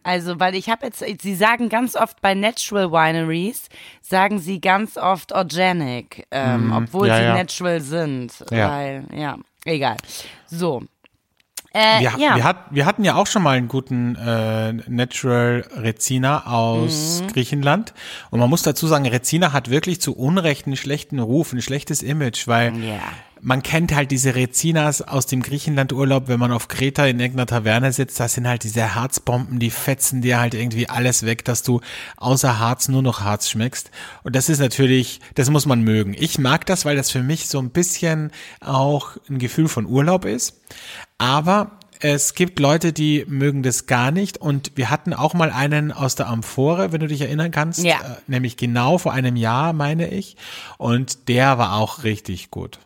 [0.05, 3.69] Also, weil ich habe jetzt, sie sagen ganz oft bei Natural Wineries,
[4.01, 7.07] sagen sie ganz oft Organic, ähm, obwohl Mhm.
[7.07, 7.33] Ja, sie ja.
[7.35, 8.45] natural sind.
[8.51, 8.69] Ja.
[8.69, 9.95] Weil, ja, egal.
[10.47, 10.83] So.
[11.73, 12.35] Äh, Wir, ja.
[12.35, 17.27] wir, hat, wir hatten ja auch schon mal einen guten äh, Natural Rezina aus Mhm.
[17.27, 17.93] Griechenland.
[18.29, 22.03] Und man muss dazu sagen, Rezina hat wirklich zu Unrecht einen schlechten Ruf, ein schlechtes
[22.03, 22.99] Image, weil Ja.
[23.43, 27.91] Man kennt halt diese Rezinas aus dem Griechenland-Urlaub, wenn man auf Kreta in irgendeiner Taverne
[27.91, 31.81] sitzt, das sind halt diese Harzbomben, die fetzen dir halt irgendwie alles weg, dass du
[32.15, 33.91] außer Harz nur noch Harz schmeckst.
[34.23, 36.15] Und das ist natürlich, das muss man mögen.
[36.17, 40.23] Ich mag das, weil das für mich so ein bisschen auch ein Gefühl von Urlaub
[40.23, 40.61] ist.
[41.17, 44.37] Aber es gibt Leute, die mögen das gar nicht.
[44.37, 47.83] Und wir hatten auch mal einen aus der Amphore, wenn du dich erinnern kannst.
[47.83, 47.97] Ja.
[47.97, 50.37] Äh, nämlich genau vor einem Jahr, meine ich.
[50.77, 52.79] Und der war auch richtig gut.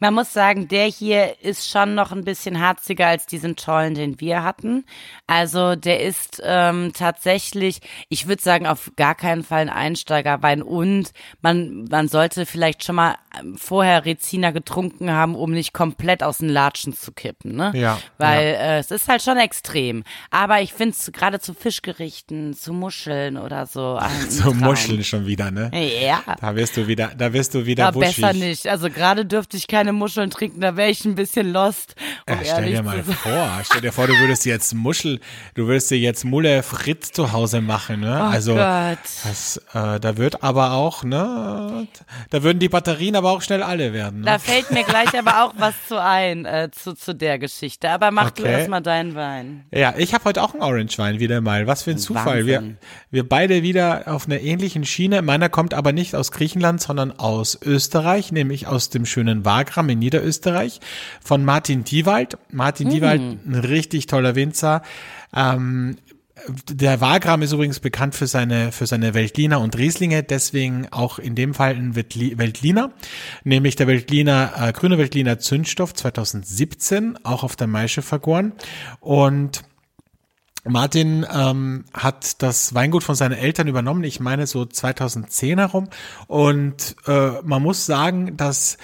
[0.00, 4.20] Man muss sagen, der hier ist schon noch ein bisschen harziger als diesen tollen, den
[4.20, 4.84] wir hatten.
[5.26, 11.12] Also der ist ähm, tatsächlich, ich würde sagen, auf gar keinen Fall ein Einsteigerwein und
[11.40, 16.38] man, man sollte vielleicht schon mal ähm, vorher Rezina getrunken haben, um nicht komplett aus
[16.38, 17.72] den Latschen zu kippen, ne?
[17.74, 20.02] Ja, Weil Äh, es ist halt schon extrem.
[20.30, 23.98] Aber ich finde es gerade zu Fischgerichten, zu Muscheln oder so.
[24.40, 24.58] Traum.
[24.58, 25.70] Muscheln schon wieder, ne?
[26.04, 26.22] Ja.
[26.40, 28.16] Da wirst du wieder, da wirst du wieder Ja, buschig.
[28.16, 28.66] besser nicht.
[28.66, 31.94] Also gerade dürfte ich keine Muscheln trinken, da wäre ich ein bisschen lost.
[32.28, 35.20] Um Ja, stell dir mal vor, stell dir vor, du würdest jetzt Muschel,
[35.54, 38.18] du würdest dir jetzt Mulle Fritz zu Hause machen, ne?
[38.20, 41.86] Oh also das, äh, da wird aber auch, ne?
[42.30, 44.22] Da würden die Batterien aber auch schnell alle werden.
[44.22, 44.38] Da Ne?
[44.38, 47.90] fällt mir gleich aber auch was zu ein, äh, zu, zu der Geschichte.
[47.90, 48.52] Aber mach du Okay.
[48.52, 49.64] erstmal deinen Wein.
[49.72, 51.66] Ja, ich habe heute auch einen Orange Wein wieder mal.
[51.66, 52.46] Was für ein Zufall.
[52.46, 52.62] Wir,
[53.10, 55.22] wir beide wieder auf einer ähnlichen Schiene.
[55.22, 59.98] Meiner kommt aber nicht aus Griechenland, sondern aus Österreich, nämlich aus dem schönen Wagram in
[59.98, 60.80] Niederösterreich
[61.22, 62.38] von Martin Diewald.
[62.50, 64.82] Martin Diewald, ein richtig toller Winzer.
[65.34, 65.96] Ähm,
[66.68, 71.34] der Wagram ist übrigens bekannt für seine, für seine Veltliner und Rieslinge, deswegen auch in
[71.34, 72.92] dem Fall ein Veltliner,
[73.44, 78.52] nämlich der Veltliner, äh, grüne Veltliner Zündstoff 2017, auch auf der Maische vergoren.
[79.00, 79.62] Und
[80.64, 85.88] Martin ähm, hat das Weingut von seinen Eltern übernommen, ich meine so 2010 herum.
[86.28, 88.78] Und äh, man muss sagen, dass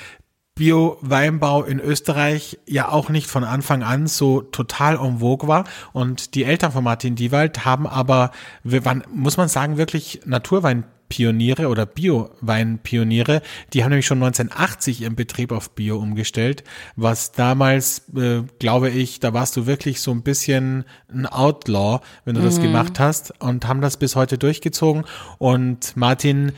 [0.58, 5.64] Bio-Weinbau in Österreich ja auch nicht von Anfang an so total en vogue war.
[5.92, 8.32] Und die Eltern von Martin Diewald haben aber,
[8.64, 13.40] waren, muss man sagen, wirklich Naturweinpioniere oder Bio-Weinpioniere.
[13.72, 16.64] Die haben nämlich schon 1980 ihren Betrieb auf Bio umgestellt,
[16.96, 22.34] was damals, äh, glaube ich, da warst du wirklich so ein bisschen ein Outlaw, wenn
[22.34, 25.04] du das gemacht hast und haben das bis heute durchgezogen.
[25.38, 26.50] Und Martin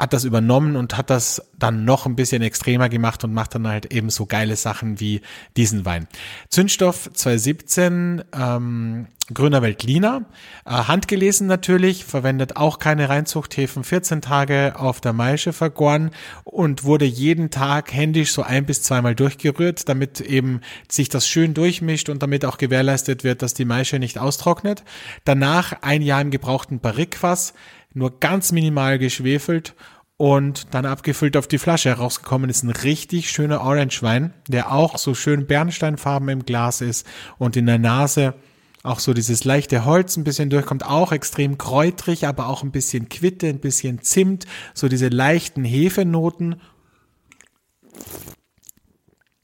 [0.00, 3.68] hat das übernommen und hat das dann noch ein bisschen extremer gemacht und macht dann
[3.68, 5.20] halt eben so geile Sachen wie
[5.58, 6.08] diesen Wein.
[6.48, 10.24] Zündstoff 2017, ähm, Grüner Veltliner,
[10.64, 16.12] äh, handgelesen natürlich, verwendet auch keine Reinzuchthäfen, 14 Tage auf der Maische vergoren
[16.44, 21.52] und wurde jeden Tag händisch so ein bis zweimal durchgerührt, damit eben sich das schön
[21.52, 24.82] durchmischt und damit auch gewährleistet wird, dass die Maische nicht austrocknet.
[25.24, 27.52] Danach ein Jahr im gebrauchten Barrikfass,
[27.92, 29.74] nur ganz minimal geschwefelt
[30.16, 31.88] und dann abgefüllt auf die Flasche.
[31.88, 37.06] Herausgekommen ist ein richtig schöner Orange-Wein, der auch so schön Bernsteinfarben im Glas ist
[37.38, 38.34] und in der Nase
[38.82, 43.08] auch so dieses leichte Holz ein bisschen durchkommt, auch extrem kräutrig, aber auch ein bisschen
[43.08, 46.60] Quitte, ein bisschen Zimt, so diese leichten Hefenoten.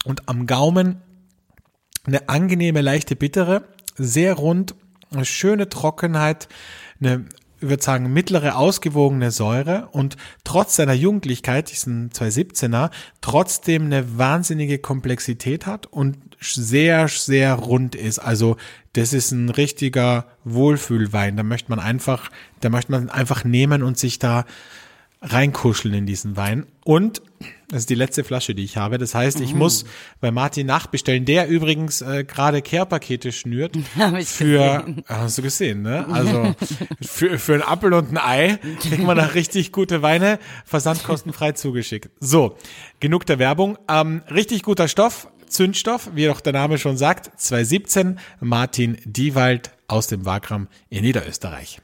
[0.05, 1.03] Und am Gaumen
[2.05, 3.65] eine angenehme, leichte Bittere,
[3.97, 4.75] sehr rund,
[5.11, 6.49] eine schöne Trockenheit,
[7.01, 7.27] eine
[7.61, 12.91] ich würde sagen, mittlere ausgewogene Säure und trotz seiner Jugendlichkeit, diesen 217er,
[13.21, 18.19] trotzdem eine wahnsinnige Komplexität hat und sehr, sehr rund ist.
[18.19, 18.57] Also
[18.93, 21.37] das ist ein richtiger Wohlfühlwein.
[21.37, 24.45] Da möchte man einfach, da möchte man einfach nehmen und sich da
[25.23, 26.67] reinkuscheln in diesen Wein.
[26.85, 27.23] Und
[27.69, 28.97] das ist die letzte Flasche, die ich habe.
[28.97, 29.59] Das heißt, ich mhm.
[29.59, 29.85] muss
[30.21, 33.77] bei Martin nachbestellen, der übrigens äh, gerade Care-Pakete schnürt.
[33.99, 35.05] Hab ich für, gesehen.
[35.09, 36.07] hast du gesehen, ne?
[36.09, 36.55] Also
[37.03, 42.11] für, für ein Apfel und ein Ei kriegt man da richtig gute Weine, versandkostenfrei zugeschickt.
[42.21, 42.57] So,
[43.01, 43.79] genug der Werbung.
[43.89, 50.07] Ähm, richtig guter Stoff, Zündstoff, wie doch der Name schon sagt, 2017, Martin Diewald aus
[50.07, 51.81] dem Wagram in Niederösterreich.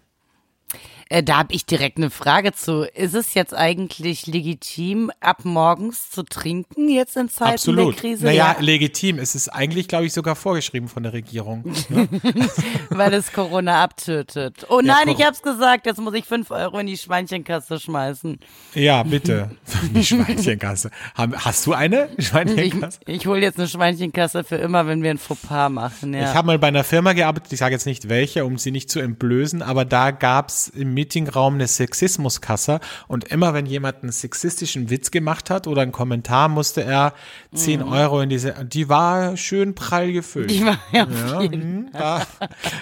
[1.13, 2.85] Äh, da habe ich direkt eine Frage zu.
[2.95, 7.95] Ist es jetzt eigentlich legitim, ab morgens zu trinken jetzt in Zeiten Absolut.
[7.97, 8.25] der Krise?
[8.25, 9.19] Naja, legitim.
[9.19, 11.65] Es ist eigentlich, glaube ich, sogar vorgeschrieben von der Regierung.
[11.91, 12.09] Ne?
[12.91, 14.67] Weil es Corona abtötet.
[14.71, 17.79] Oh Ja, nein, Cor- ich hab's gesagt, jetzt muss ich fünf Euro in die Schweinchenkasse
[17.79, 18.39] schmeißen.
[18.75, 19.51] Ja, bitte.
[19.95, 20.91] Die Schweinchenkasse.
[21.15, 23.01] Hast du eine Ich, Schweinchenkasse?
[23.07, 26.15] ich hole jetzt eine Schweinchenkasse für immer, wenn wir ein Fauxpas machen.
[26.15, 26.31] Ja.
[26.31, 28.89] Ich habe mal bei einer Firma gearbeitet, ich sage jetzt nicht welche, um sie nicht
[28.91, 34.89] zu entblößen, aber da gab's im Meetingraum eine Sexismuskasse und immer wenn jemand einen sexistischen
[34.89, 37.13] Witz gemacht hat oder einen Kommentar, musste er
[37.55, 40.51] 10 Euro in diese, die war schön prall gefüllt.
[40.51, 42.27] Die war ja, Ja, hm, da,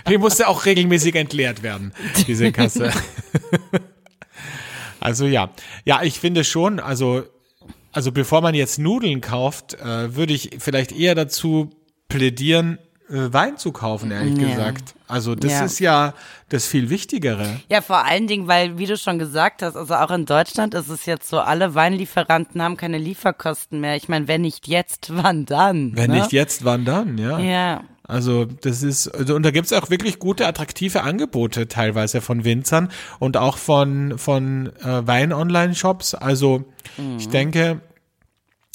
[0.09, 1.93] die musste auch regelmäßig entleert werden,
[2.27, 2.93] diese Kasse.
[5.01, 5.51] also ja,
[5.85, 7.25] ja, ich finde schon, also,
[7.93, 11.71] also bevor man jetzt Nudeln kauft, äh, würde ich vielleicht eher dazu
[12.09, 12.79] plädieren,
[13.11, 14.49] Wein zu kaufen, ehrlich Ja.
[14.49, 14.95] gesagt.
[15.09, 15.65] Also das Ja.
[15.65, 16.15] ist ja
[16.49, 17.61] das viel Wichtigere.
[17.69, 20.89] Ja, vor allen Dingen, weil, wie du schon gesagt hast, also auch in Deutschland ist
[20.89, 23.97] es jetzt so, alle Weinlieferanten haben keine Lieferkosten mehr.
[23.97, 25.97] Ich meine, wenn nicht jetzt, wann dann?
[25.97, 26.19] Wenn ne?
[26.19, 27.39] nicht jetzt, wann dann, ja.
[27.41, 27.85] Ja.
[28.05, 32.91] Also das ist, also, und da gibt's auch wirklich gute, attraktive Angebote teilweise von Winzern
[33.21, 36.15] und auch von, von äh, Wein-Online-Shops.
[36.17, 36.65] Also
[37.19, 37.31] ich Mhm.
[37.31, 37.81] denke,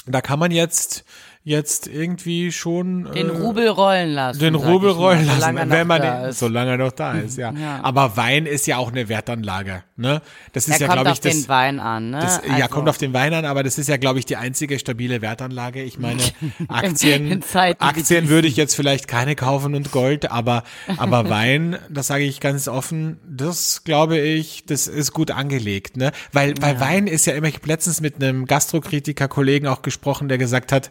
[0.05, 1.03] da kann man jetzt
[1.47, 4.39] jetzt irgendwie schon Den äh, Rubel rollen lassen.
[4.39, 6.39] den Rubel ich mal, rollen lassen, solange er wenn noch man da den, ist.
[6.39, 7.51] solange er noch da ist, ja.
[7.51, 7.79] Ja.
[7.83, 10.23] Aber Wein ist ja auch eine Wertanlage, ne?
[10.53, 12.19] Das ist Er ja, glaube auf ich, das, den Wein an, ne?
[12.19, 14.37] das, ja, Also, kommt auf den Wein an, aber das ist ja, glaube ich, die
[14.37, 15.83] einzige stabile Wertanlage.
[15.83, 16.23] Ich meine,
[16.67, 17.43] Aktien,
[17.77, 20.63] Aktien würde ich jetzt vielleicht keine kaufen und Gold, aber,
[20.97, 26.11] aber Wein, das sage ich ganz offen, das glaube ich, das ist gut angelegt, ne?
[26.31, 30.39] Weil, weil Wein ist ja immer, ich habe letztens mit einem Gastrokritiker-Kollegen auch gesprochen, der
[30.39, 30.89] gesagt hat,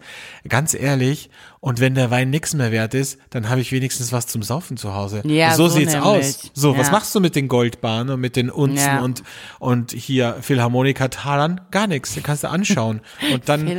[0.49, 1.31] ganz ehrlich,
[1.61, 4.77] und wenn der Wein nichts mehr wert ist, dann habe ich wenigstens was zum Saufen
[4.77, 5.23] zu Hause.
[5.25, 6.09] Ja, so, so sieht's nämlich.
[6.11, 6.51] aus.
[6.53, 6.93] So, was Ja.
[6.93, 9.01] machst du mit den Goldbahnen und mit den Unzen Ja.
[9.01, 9.23] und,
[9.59, 11.63] und hier Philharmoniker-Talern?
[11.71, 12.13] Gar nichts.
[12.15, 13.01] Den kannst du anschauen.
[13.33, 13.73] Und dann froh,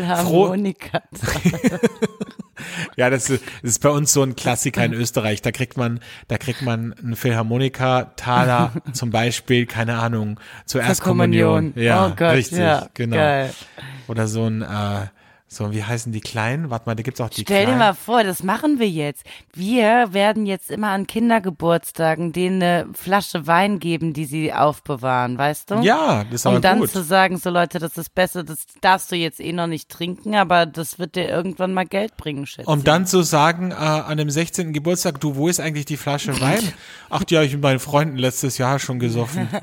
[0.51, 1.03] Philharmoniker.
[2.95, 5.41] ja, das ist, das ist bei uns so ein Klassiker in Österreich.
[5.41, 11.73] Da kriegt man, da kriegt man einen Philharmoniker-Taler zum Beispiel, keine Ahnung, zur Erstkommunion.
[11.75, 13.17] Ja, oh Gott, richtig, ja, genau.
[13.17, 13.53] Geil.
[14.07, 15.07] Oder so ein, äh,
[15.47, 16.69] so, wie heißen die Kleinen?
[16.71, 17.79] Warte mal, da gibt's auch die Stell dir Kleinen.
[17.79, 19.23] mal vor, das machen wir jetzt.
[19.53, 25.71] Wir werden jetzt immer an Kindergeburtstagen denen eine Flasche Wein geben, die sie aufbewahren, weißt
[25.71, 25.75] du?
[25.81, 26.89] ja, das ist aber Um dann gut.
[26.89, 30.35] zu sagen, so Leute, das ist besser, das darfst du jetzt eh noch nicht trinken,
[30.35, 32.69] aber das wird dir irgendwann mal Geld bringen, Schätze.
[32.69, 34.73] Um dann zu sagen, äh, an dem 16.
[34.73, 36.73] Geburtstag, du, wo ist eigentlich die Flasche Wein?
[37.09, 39.47] Ach, die habe ich mit meinen Freunden letztes Jahr schon gesoffen.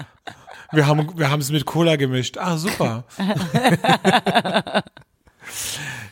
[0.74, 2.38] Wir haben wir haben es mit Cola gemischt.
[2.38, 3.04] Ah, super.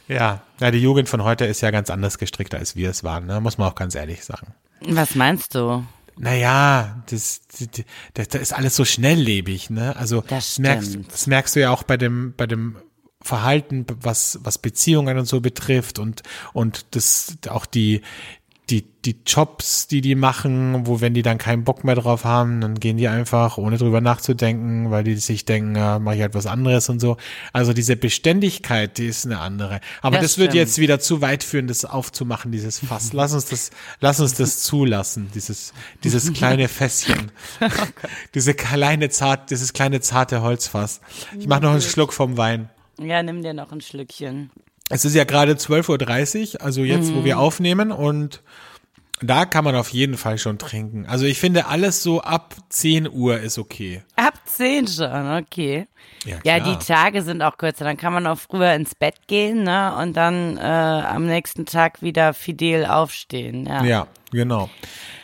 [0.09, 3.26] ja, ja, die Jugend von heute ist ja ganz anders gestrickt, als wir es waren,
[3.26, 3.40] ne?
[3.40, 4.55] muss man auch ganz ehrlich sagen.
[4.81, 5.85] Was meinst du?
[6.16, 7.42] Naja, das,
[8.14, 9.96] das, das, ist alles so schnelllebig, ne?
[9.96, 12.76] Also Das merkst, das merkst du ja auch bei dem, bei dem
[13.22, 16.22] Verhalten, was, was Beziehungen und so betrifft und,
[16.53, 18.03] und das auch die,
[19.04, 22.74] die, Jobs, die die machen, wo wenn die dann keinen Bock mehr drauf haben, dann
[22.74, 26.46] gehen die einfach, ohne drüber nachzudenken, weil die sich denken, ja, mache ich halt was
[26.46, 27.16] anderes und so.
[27.52, 29.80] Also diese Beständigkeit, die ist eine andere.
[30.02, 33.12] Aber das, Das wird jetzt wieder zu weit führen, das aufzumachen, dieses Fass.
[33.14, 35.72] Lass uns das, lass uns das zulassen, dieses,
[36.04, 37.32] dieses kleine Fässchen.
[38.34, 41.00] Diese kleine zart, dieses kleine zarte Holzfass.
[41.38, 42.68] Ich mache noch einen Schluck vom Wein.
[42.98, 44.50] Ja, nimm dir noch ein Schlückchen.
[44.90, 48.42] Es ist ja gerade 12.30 Uhr, also jetzt, wo wir aufnehmen und
[49.22, 51.06] da kann man auf jeden Fall schon trinken.
[51.06, 54.02] Also ich finde, alles so ab 10 Uhr ist okay.
[54.16, 55.86] Ab zehn schon, okay.
[56.24, 57.84] Ja, Ja, die Tage sind auch kürzer.
[57.84, 59.94] Dann kann man auch früher ins Bett gehen, ne?
[59.96, 63.66] Und dann äh, am nächsten Tag wieder fidel aufstehen.
[63.66, 63.84] Ja.
[63.84, 64.68] Ja, genau.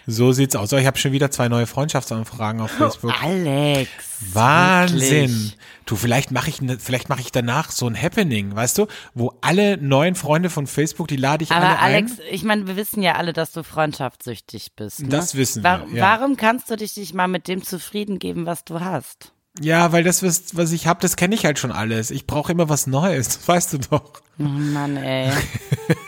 [0.09, 0.71] So sieht's aus.
[0.71, 3.13] So, ich habe schon wieder zwei neue Freundschaftsanfragen auf Facebook.
[3.23, 3.91] Alex.
[4.33, 5.01] Wahnsinn.
[5.31, 5.57] wirklich.
[5.85, 9.33] Du, vielleicht mache ich, ne- vielleicht mache ich danach so ein Happening, weißt du, wo
[9.41, 12.27] alle neuen Freunde von Facebook, die lade ich alle Aber Alex, ein.
[12.31, 15.03] ich meine, wir wissen ja alle, dass du freundschaftssüchtig bist.
[15.03, 15.09] Ne?
[15.09, 16.03] Das wissen wir, ja.
[16.03, 19.16] Warum kannst du dich nicht mal mit dem zufrieden geben, was du hast?
[19.61, 22.11] Ja, weil das, was, was ich habe, das kenne ich halt schon alles.
[22.11, 24.13] Ich brauche immer was Neues, das weißt du doch.
[24.39, 25.33] Oh Mann, ey.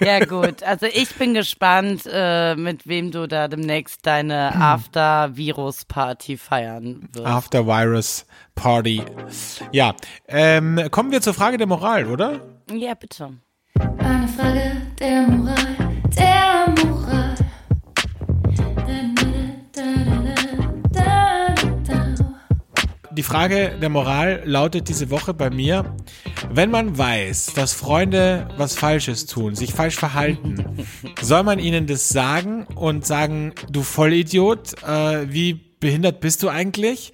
[0.01, 7.09] ja gut, also ich bin gespannt, äh, mit wem du da demnächst deine After-Virus-Party feiern
[7.13, 7.27] wirst.
[7.27, 9.03] After Virus Party.
[9.73, 9.95] Ja,
[10.27, 12.41] ähm, kommen wir zur Frage der Moral, oder?
[12.71, 13.31] Ja, bitte.
[13.99, 15.77] Eine Frage der Moral,
[16.17, 16.98] der Moral.
[23.19, 25.97] Die Frage der Moral lautet diese Woche bei mir,
[26.53, 30.87] wenn man weiß, dass Freunde was Falsches tun, sich falsch verhalten,
[31.21, 37.13] soll man ihnen das sagen und sagen, du Vollidiot, äh, wie behindert bist du eigentlich?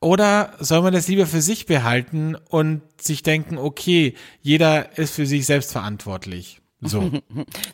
[0.00, 5.24] Oder soll man das lieber für sich behalten und sich denken, okay, jeder ist für
[5.24, 6.62] sich selbst verantwortlich?
[6.80, 7.00] So.
[7.10, 7.20] Soll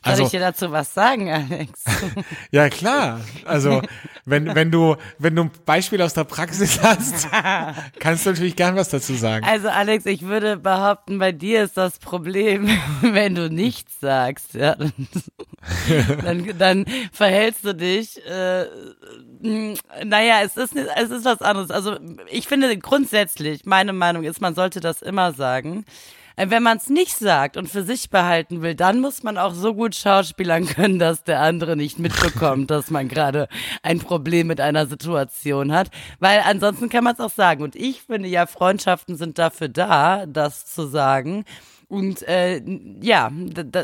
[0.02, 1.84] Also, ich dir dazu was sagen, Alex?
[2.50, 3.20] ja klar.
[3.44, 3.82] Also,
[4.24, 7.28] wenn, wenn du, wenn du ein Beispiel aus der Praxis hast,
[7.98, 9.44] kannst du natürlich gern was dazu sagen.
[9.44, 12.68] Also Alex, ich würde behaupten, bei dir ist das Problem,
[13.00, 14.76] wenn du nichts sagst, ja,
[16.22, 18.24] dann, dann, verhältst du dich.
[18.24, 18.66] Äh,
[20.04, 21.70] naja, es ist es ist was anderes.
[21.70, 21.98] Also
[22.30, 25.84] ich finde grundsätzlich, meine Meinung ist, man sollte das immer sagen.
[26.36, 29.54] Äh, Wenn man es nicht sagt und für sich behalten will, dann muss man auch
[29.54, 33.48] so gut schauspielern können, dass der andere nicht mitbekommt, dass man gerade
[33.82, 35.90] ein Problem mit einer Situation hat.
[36.18, 37.62] Weil ansonsten kann man es auch sagen.
[37.62, 41.44] Und ich finde ja, Freundschaften sind dafür da, das zu sagen.
[41.90, 42.62] Und äh,
[43.02, 43.32] ja,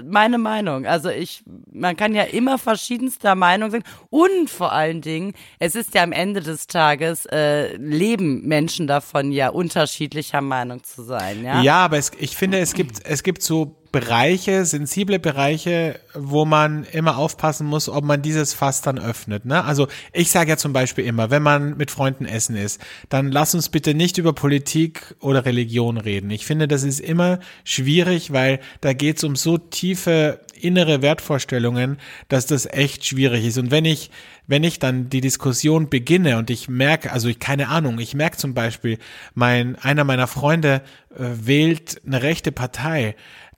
[0.05, 0.87] meine Meinung.
[0.87, 1.43] Also ich,
[1.73, 3.83] man kann ja immer verschiedenster Meinung sein.
[4.11, 9.33] Und vor allen Dingen, es ist ja am Ende des Tages, äh, leben Menschen davon
[9.33, 11.43] ja unterschiedlicher Meinung zu sein.
[11.43, 11.63] Ja.
[11.63, 16.85] Ja, aber es, ich finde, es gibt, es gibt so Bereiche, sensible Bereiche, wo man
[16.85, 19.47] immer aufpassen muss, ob man dieses Fass dann öffnet.
[19.47, 19.65] Ne?
[19.65, 22.79] Also ich sage ja zum Beispiel immer, wenn man mit Freunden essen ist,
[23.09, 26.29] dann lass uns bitte nicht über Politik oder Religion reden.
[26.29, 31.99] Ich finde, das ist immer schwierig, weil da geht es um so tiefe innere Wertvorstellungen,
[32.29, 33.59] dass das echt schwierig ist.
[33.59, 34.11] Und wenn ich,
[34.47, 38.37] wenn ich dann die Diskussion beginne und ich merke, also ich keine Ahnung, ich merke
[38.37, 38.99] zum Beispiel,
[39.35, 40.83] mein, einer meiner Freunde
[41.15, 43.17] äh, wählt eine rechte Partei,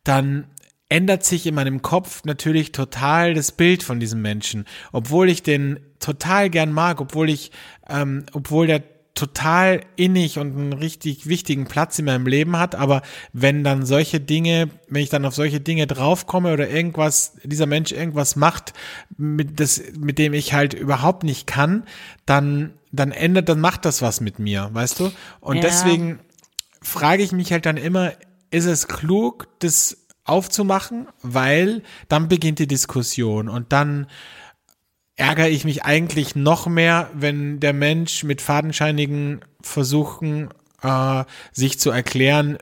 [0.09, 0.45] dann
[0.89, 5.81] ändert sich in meinem Kopf natürlich total das Bild von diesem Menschen, obwohl ich den
[6.01, 7.51] total gern mag, obwohl ich,
[7.89, 8.83] ähm, obwohl der
[9.15, 14.21] total innig und einen richtig wichtigen Platz in meinem Leben hat, aber wenn dann solche
[14.21, 18.75] Dinge, wenn ich dann auf solche Dinge draufkomme oder irgendwas, dieser Mensch irgendwas macht,
[19.17, 21.83] mit, das, mit dem ich halt überhaupt nicht kann,
[22.27, 25.11] dann, dann ändert, dann macht das was mit mir, weißt du?
[25.41, 25.63] Und Ja.
[25.63, 26.21] deswegen
[26.81, 28.13] frage ich mich halt dann immer,
[28.51, 34.07] ist es klug, das aufzumachen, weil dann beginnt die Diskussion und dann
[35.17, 40.49] ärgere ich mich eigentlich noch mehr, wenn der Mensch mit fadenscheinigen Versuchen,
[40.83, 42.59] äh, sich zu erklären,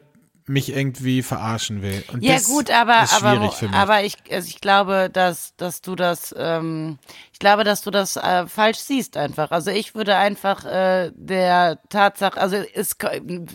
[0.48, 2.04] mich irgendwie verarschen will.
[2.12, 6.34] Und Ja das gut, aber aber aber ich also ich glaube, dass dass du das
[6.38, 6.98] ähm,
[7.32, 9.50] ich glaube, dass du das äh, falsch siehst einfach.
[9.50, 12.96] Also ich würde einfach äh, der Tatsache, also es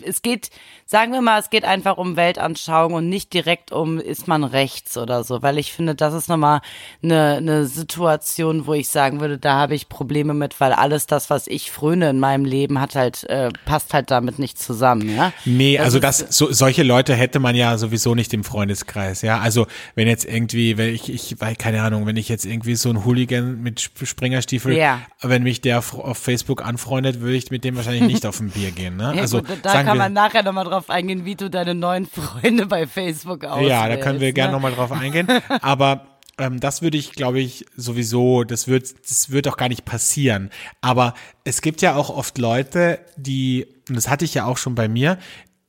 [0.02, 0.50] es geht,
[0.86, 4.96] sagen wir mal, es geht einfach um Weltanschauung und nicht direkt um ist man rechts
[4.96, 6.60] oder so, weil ich finde, das ist nochmal
[7.02, 11.30] eine eine Situation, wo ich sagen würde, da habe ich Probleme mit, weil alles das,
[11.30, 15.32] was ich fröne in meinem Leben, hat halt äh, passt halt damit nicht zusammen, ja.
[15.44, 19.38] Nee, also ist- das, so, solche Leute hätte man ja sowieso nicht im Freundeskreis, ja.
[19.40, 22.90] Also wenn jetzt irgendwie, wenn ich, ich weiß keine Ahnung, wenn ich jetzt irgendwie so
[22.90, 25.00] ein Hooligan mit Sp- Springerstiefel, Ja.
[25.20, 28.70] wenn mich der auf, Facebook anfreundet, würde ich mit dem wahrscheinlich nicht auf ein Bier
[28.70, 29.12] gehen, ne?
[29.16, 32.06] Ja, also gut, da kann wir, man nachher nochmal drauf eingehen, wie du deine neuen
[32.06, 33.70] Freunde bei Facebook auswählst.
[33.70, 34.56] Ja, da können wir gerne ne?
[34.56, 35.26] nochmal drauf eingehen.
[35.60, 36.06] Aber
[36.38, 40.50] ähm, das würde ich, glaube ich, sowieso, das wird, das wird auch gar nicht passieren.
[40.80, 41.14] Aber
[41.44, 44.88] es gibt ja auch oft Leute, die, und das hatte ich ja auch schon bei
[44.88, 45.18] mir,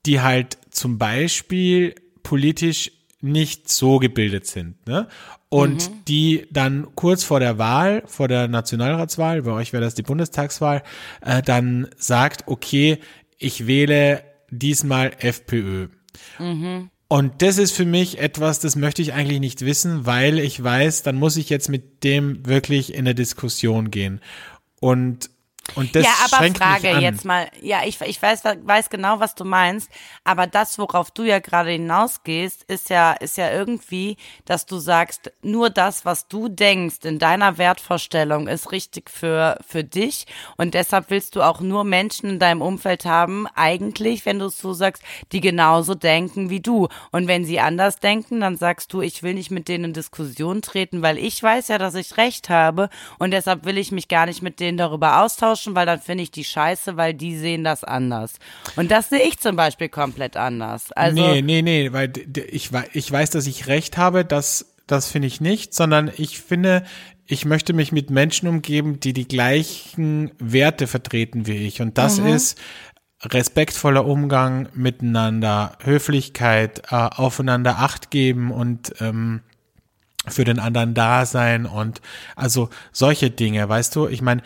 [0.05, 5.07] die halt zum Beispiel politisch nicht so gebildet sind, ne?
[5.49, 5.93] Und Mhm.
[6.07, 10.81] die dann kurz vor der Wahl, vor der Nationalratswahl, bei euch wäre das die Bundestagswahl,
[11.21, 12.97] äh, dann sagt, okay,
[13.37, 15.87] ich wähle diesmal FPÖ.
[17.07, 21.03] Und das ist für mich etwas, das möchte ich eigentlich nicht wissen, weil ich weiß,
[21.03, 24.19] dann muss ich jetzt mit dem wirklich in eine Diskussion gehen.
[24.79, 25.29] Und
[25.75, 27.49] Und das ja, aber Frage jetzt mal.
[27.61, 29.89] Ja, ich, ich weiß, weiß genau, was du meinst.
[30.23, 35.31] Aber das, worauf du ja gerade hinausgehst, ist ja, ist ja irgendwie, dass du sagst,
[35.41, 40.27] nur das, was du denkst in deiner Wertvorstellung ist richtig für, für dich.
[40.57, 44.59] Und deshalb willst du auch nur Menschen in deinem Umfeld haben, eigentlich, wenn du es
[44.59, 45.01] so sagst,
[45.31, 46.89] die genauso denken wie du.
[47.11, 50.61] Und wenn sie anders denken, dann sagst du, ich will nicht mit denen in Diskussion
[50.61, 52.89] treten, weil ich weiß ja, dass ich recht habe.
[53.17, 56.31] Und deshalb will ich mich gar nicht mit denen darüber austauschen, weil dann finde ich
[56.31, 58.33] die scheiße, weil die sehen das anders.
[58.75, 60.91] Und das sehe ich zum Beispiel komplett anders.
[60.91, 62.11] Also, nee, nee, nee, weil
[62.49, 66.83] ich, ich weiß, dass ich recht habe, das, das finde ich nicht, sondern ich finde,
[67.25, 71.81] ich möchte mich mit Menschen umgeben, die die gleichen Werte vertreten wie ich.
[71.81, 72.59] Und das ist
[73.21, 79.41] respektvoller Umgang miteinander, Höflichkeit, äh, aufeinander Acht geben und ähm,
[80.27, 82.01] für den anderen da sein und
[82.35, 84.07] also solche Dinge, weißt du?
[84.07, 84.41] Ich meine,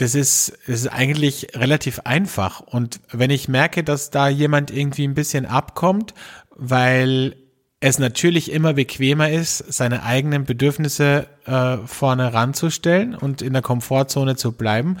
[0.00, 2.60] das ist, das ist eigentlich relativ einfach.
[2.60, 6.14] Und wenn ich merke, dass da jemand irgendwie ein bisschen abkommt,
[6.56, 7.36] weil
[7.80, 14.36] es natürlich immer bequemer ist, seine eigenen Bedürfnisse äh, vorne ranzustellen und in der Komfortzone
[14.36, 14.96] zu bleiben,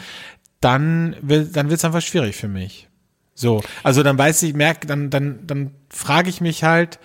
[0.60, 2.88] dann wird dann wird's einfach schwierig für mich.
[3.34, 6.98] So, also dann weiß ich, merke, dann dann dann frage ich mich halt,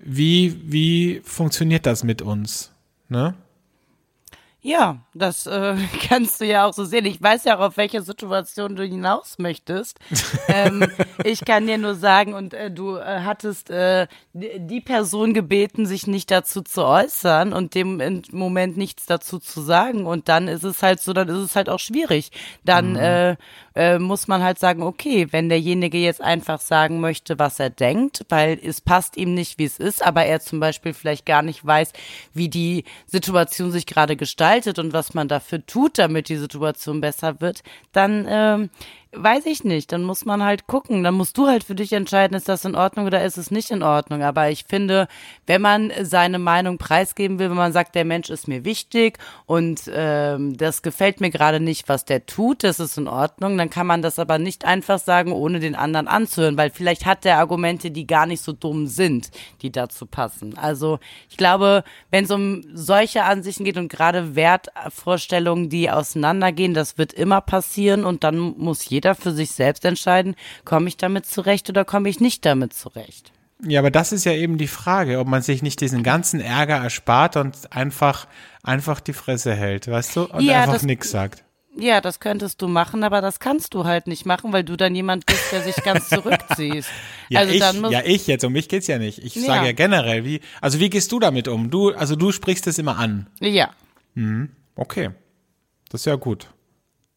[0.00, 2.70] wie wie funktioniert das mit uns,
[3.08, 3.34] ne?
[4.62, 5.74] Ja, das äh,
[6.08, 7.06] kannst du ja auch so sehen.
[7.06, 9.98] Ich weiß ja auch, auf welche Situation du hinaus möchtest.
[10.48, 10.86] ähm,
[11.24, 16.06] ich kann dir nur sagen, und äh, du äh, hattest äh, die Person gebeten, sich
[16.06, 20.04] nicht dazu zu äußern und dem Moment nichts dazu zu sagen.
[20.04, 22.30] Und dann ist es halt so, dann ist es halt auch schwierig.
[22.62, 23.36] Dann äh,
[23.74, 28.26] äh, muss man halt sagen, okay, wenn derjenige jetzt einfach sagen möchte, was er denkt,
[28.28, 31.64] weil es passt ihm nicht, wie es ist, aber er zum Beispiel vielleicht gar nicht
[31.64, 31.92] weiß,
[32.34, 37.40] wie die Situation sich gerade gestaltet und was man dafür tut, damit die Situation besser
[37.40, 38.70] wird, dann ähm,
[39.12, 39.92] weiß ich nicht.
[39.92, 41.02] Dann muss man halt gucken.
[41.02, 43.70] Dann musst du halt für dich entscheiden, ist das in Ordnung oder ist es nicht
[43.70, 44.22] in Ordnung.
[44.22, 45.08] Aber ich finde,
[45.46, 49.82] wenn man seine Meinung preisgeben will, wenn man sagt, der Mensch ist mir wichtig und
[49.92, 53.86] ähm, das gefällt mir gerade nicht, was der tut, das ist in Ordnung, dann kann
[53.86, 57.90] man das aber nicht einfach sagen, ohne den anderen anzuhören, weil vielleicht hat der Argumente,
[57.90, 59.30] die gar nicht so dumm sind,
[59.62, 60.56] die dazu passen.
[60.56, 66.96] Also ich glaube, wenn es um solche Ansichten geht und gerade Wertvorstellungen, die auseinandergehen, das
[66.96, 70.34] wird immer passieren und dann muss jeder für sich selbst entscheiden,
[70.64, 73.32] komme ich damit zurecht oder komme ich nicht damit zurecht.
[73.62, 76.76] Ja, aber das ist ja eben die Frage, ob man sich nicht diesen ganzen Ärger
[76.76, 78.26] erspart und einfach,
[78.62, 80.22] einfach die Fresse hält, weißt du?
[80.24, 81.44] Und Ja, einfach nichts sagt.
[81.76, 84.94] Ja, das könntest du machen, aber das kannst du halt nicht machen, weil du dann
[84.94, 86.88] jemand bist, der sich ganz zurückziehst.
[87.28, 89.18] Ja, also ich, dann muss ja, ich jetzt, um mich geht's ja nicht.
[89.24, 89.42] Ich Ja.
[89.42, 91.70] sage ja generell, wie, also wie gehst du damit um?
[91.70, 93.28] Du, also du sprichst es immer an.
[93.40, 93.70] ja.
[94.74, 95.10] Okay.
[95.90, 96.48] Das ist ja gut.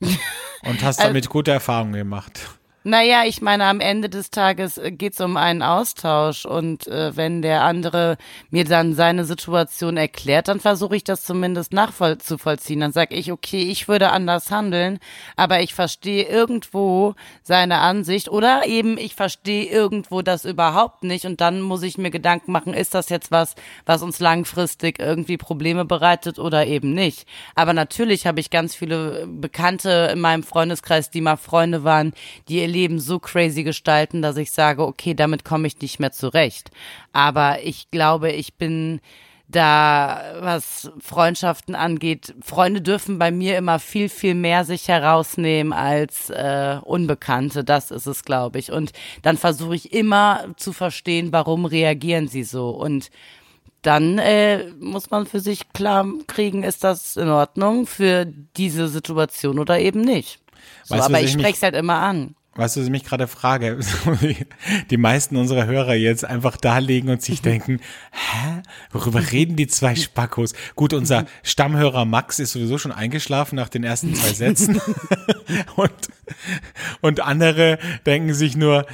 [0.02, 2.50] Und hast Also- damit gute Erfahrungen gemacht.
[2.86, 7.42] Naja, ich meine, am Ende des Tages äh, geht's um einen Austausch und äh, wenn
[7.42, 8.18] der andere
[8.50, 12.82] mir dann seine Situation erklärt, dann versuche ich das zumindest nachzuvollziehen.
[12.82, 15.00] Dann sage ich, okay, ich würde anders handeln,
[15.38, 21.40] aber ich verstehe irgendwo seine Ansicht oder eben ich verstehe irgendwo das überhaupt nicht und
[21.40, 23.56] dann muss ich mir Gedanken machen, ist das jetzt was,
[23.86, 27.28] was uns langfristig irgendwie Probleme bereitet oder eben nicht.
[27.56, 32.12] Aber natürlich habe ich ganz viele Bekannte in meinem Freundeskreis, die mal Freunde waren,
[32.50, 36.72] die Leben so crazy gestalten, dass ich sage, okay, damit komme ich nicht mehr zurecht.
[37.14, 39.00] Aber ich glaube, ich bin
[39.48, 46.30] da, was Freundschaften angeht, Freunde dürfen bei mir immer viel, viel mehr sich herausnehmen als
[46.30, 47.64] äh, Unbekannte.
[47.64, 48.72] Das ist es, glaube ich.
[48.72, 52.70] Und dann versuche ich immer zu verstehen, warum reagieren sie so.
[52.70, 53.12] Und
[53.84, 59.60] dann äh, muss man für sich klar kriegen, ist das in Ordnung für diese Situation
[59.60, 60.40] oder eben nicht.
[60.84, 62.36] So, Weißt aber ich spreche es halt immer an.
[62.56, 63.80] Weißt du, was ich mich gerade frage?
[64.92, 67.80] Die meisten unserer Hörer jetzt einfach da liegen und sich denken,
[68.12, 68.62] hä?
[68.92, 70.54] Worüber reden die zwei Spackos?
[70.76, 74.80] Gut, unser Stammhörer Max ist sowieso schon eingeschlafen nach den ersten zwei Sätzen.
[75.76, 76.10] und,
[77.02, 78.86] und andere denken sich nur,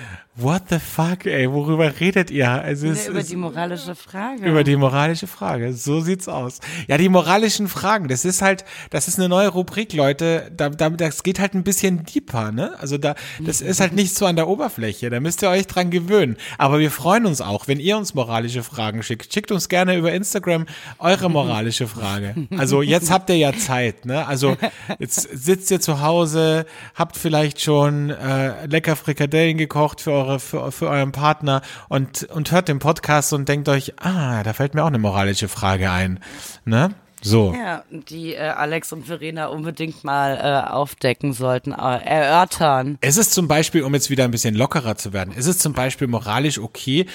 [0.42, 2.50] what the fuck, ey, worüber redet ihr?
[2.50, 4.46] Also es über ist- die moralische Frage.
[4.46, 5.74] über die moralische Frage.
[5.74, 6.60] So sieht's aus.
[6.88, 10.52] Ja, die moralischen Fragen, das ist halt, das ist eine neue Rubrik, Leute.
[10.56, 12.74] Da, da, das geht halt ein bisschen deeper, ne?
[12.80, 15.10] Also da, das ist halt nicht so an der Oberfläche.
[15.10, 16.38] Da müsst ihr euch dran gewöhnen.
[16.58, 19.34] Aber wir freuen uns auch, wenn ihr uns moralische Fragen schickt.
[19.34, 20.66] Schickt uns gerne über Instagram
[21.00, 22.36] eure moralische Frage.
[22.58, 24.28] Also jetzt habt ihr ja Zeit, ne?
[24.28, 24.58] Also
[25.00, 26.66] jetzt sitzt ihr zu Hause,
[26.96, 32.52] habt vielleicht schon äh, lecker Frikadellen gekocht für eure, für, für euren Partner und, und
[32.52, 36.20] hört den Podcast und denkt euch, ah, da fällt mir auch eine moralische Frage ein.
[36.66, 36.94] Ne?
[37.22, 37.54] So.
[37.54, 42.98] Ja, die äh, Alex und Verena unbedingt mal äh, aufdecken sollten, äh, erörtern.
[43.02, 45.74] Es ist zum Beispiel, um jetzt wieder ein bisschen lockerer zu werden, ist es zum
[45.74, 47.08] Beispiel moralisch okay,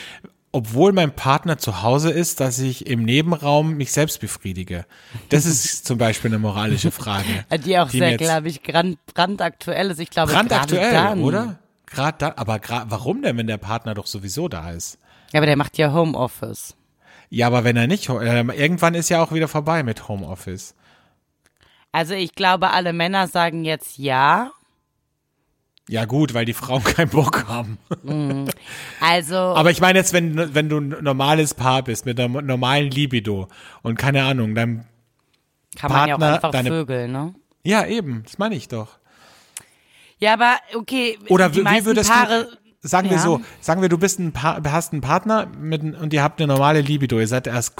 [0.53, 4.87] obwohl mein Partner zu Hause ist, dass ich im Nebenraum mich selbst befriedige.
[5.31, 7.45] Das ist zum Beispiel eine moralische Frage.
[7.65, 9.99] Die auch die sehr, glaube ich, brand, brandaktuell ist.
[9.99, 11.59] Ich glaube, Brandaktuell, oder?
[11.95, 14.99] Gerade da, aber gra- warum denn, wenn der Partner doch sowieso da ist?
[15.33, 16.77] Ja, aber der macht ja Homeoffice.
[17.31, 20.75] Ja, aber wenn er nicht, äh, irgendwann ist ja auch wieder vorbei mit Homeoffice.
[21.93, 24.51] Also ich glaube, alle Männer sagen jetzt ja.
[25.89, 27.79] Ja gut, weil die Frauen keinen Bock haben.
[29.01, 32.91] Also Aber ich meine jetzt, wenn, wenn du ein normales Paar bist mit einer normalen
[32.91, 33.49] Libido
[33.83, 34.87] und keine Ahnung, dann,
[35.77, 37.35] kann man ja auch Partner, einfach deine- vögeln, ne?
[37.65, 38.99] ja eben, das meine ich doch.
[40.25, 41.19] Ja, aber okay.
[41.29, 42.49] Oder wie, wie würdest Paare,
[42.83, 43.23] du, sagen wir Ja.
[43.23, 46.51] so, sagen wir, du bist ein pa hast einen Partner mit, und ihr habt eine
[46.51, 47.75] normale Libido, ihr seid erst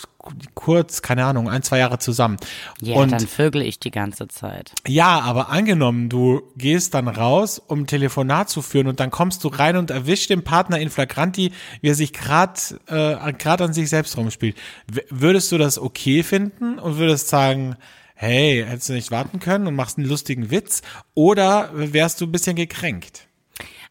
[0.55, 2.37] kurz, keine Ahnung, ein, zwei Jahre zusammen.
[2.83, 4.73] Ja, und dann vögel ich die ganze Zeit.
[4.87, 9.43] Ja, aber angenommen, du gehst dann raus, um ein Telefonat zu führen und dann kommst
[9.45, 13.73] du rein und erwischst den Partner in flagranti, wie er sich gerade äh, grad an
[13.73, 14.57] sich selbst rumspielt.
[14.87, 17.77] W würdest du das okay finden und würdest sagen,
[18.15, 20.83] hey, hättest du nicht warten können und machst einen lustigen Witz?
[21.15, 23.27] Oder wärst du ein bisschen gekränkt?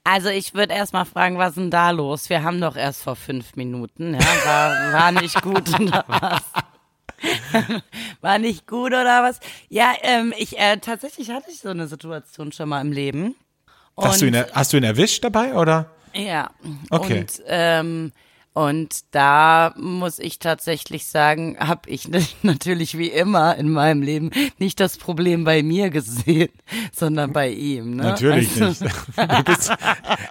[0.04, 2.30] Also ich würde erstmal fragen, was ist denn da los?
[2.30, 6.42] Wir haben doch erst vor fünf Minuten, ja, war, war nicht gut oder was?
[8.22, 9.40] War nicht gut oder was?
[9.70, 13.36] Ja, ähm, ich äh, tatsächlich hatte ich so eine Situation schon mal im Leben.
[13.96, 15.90] Und, Hast du, ihn, hast du ihn erwischt dabei oder?
[16.14, 16.52] Ja.
[16.90, 17.22] Okay.
[17.22, 18.12] Und, ähm,
[18.54, 22.08] und da muss ich tatsächlich sagen, habe ich
[22.44, 24.30] natürlich wie immer in meinem Leben
[24.60, 26.50] nicht das Problem bei mir gesehen,
[26.92, 27.96] sondern bei ihm.
[27.96, 28.04] Ne?
[28.04, 28.96] Natürlich also, nicht.
[29.46, 29.72] Bist,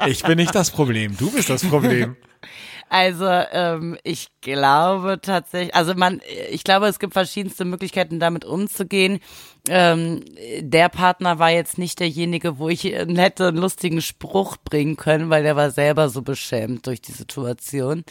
[0.06, 2.16] ich bin nicht das Problem, du bist das Problem.
[2.92, 6.20] Also ähm, ich glaube tatsächlich, also man,
[6.50, 9.20] ich glaube, es gibt verschiedenste Möglichkeiten, damit umzugehen.
[9.66, 10.22] Ähm,
[10.60, 15.30] der Partner war jetzt nicht derjenige, wo ich einen hätte einen lustigen Spruch bringen können,
[15.30, 18.04] weil der war selber so beschämt durch die Situation.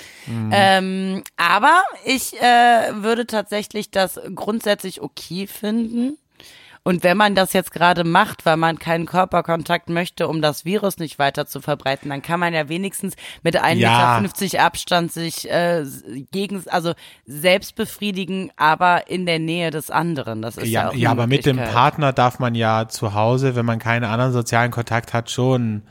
[0.51, 6.17] Ähm, aber ich äh, würde tatsächlich das grundsätzlich okay finden.
[6.83, 10.97] Und wenn man das jetzt gerade macht, weil man keinen Körperkontakt möchte, um das Virus
[10.97, 14.19] nicht weiter zu verbreiten, dann kann man ja wenigstens mit 1,50 Ja.
[14.19, 15.85] Meter Abstand sich äh,
[16.31, 16.93] gegen, also
[17.27, 20.41] selbst befriedigen, aber in der Nähe des anderen.
[20.41, 21.57] Das ist ja, Ja, auch ja, aber mit dem.
[21.57, 25.83] Partner darf man ja zu Hause, wenn man keinen anderen sozialen Kontakt hat, schon,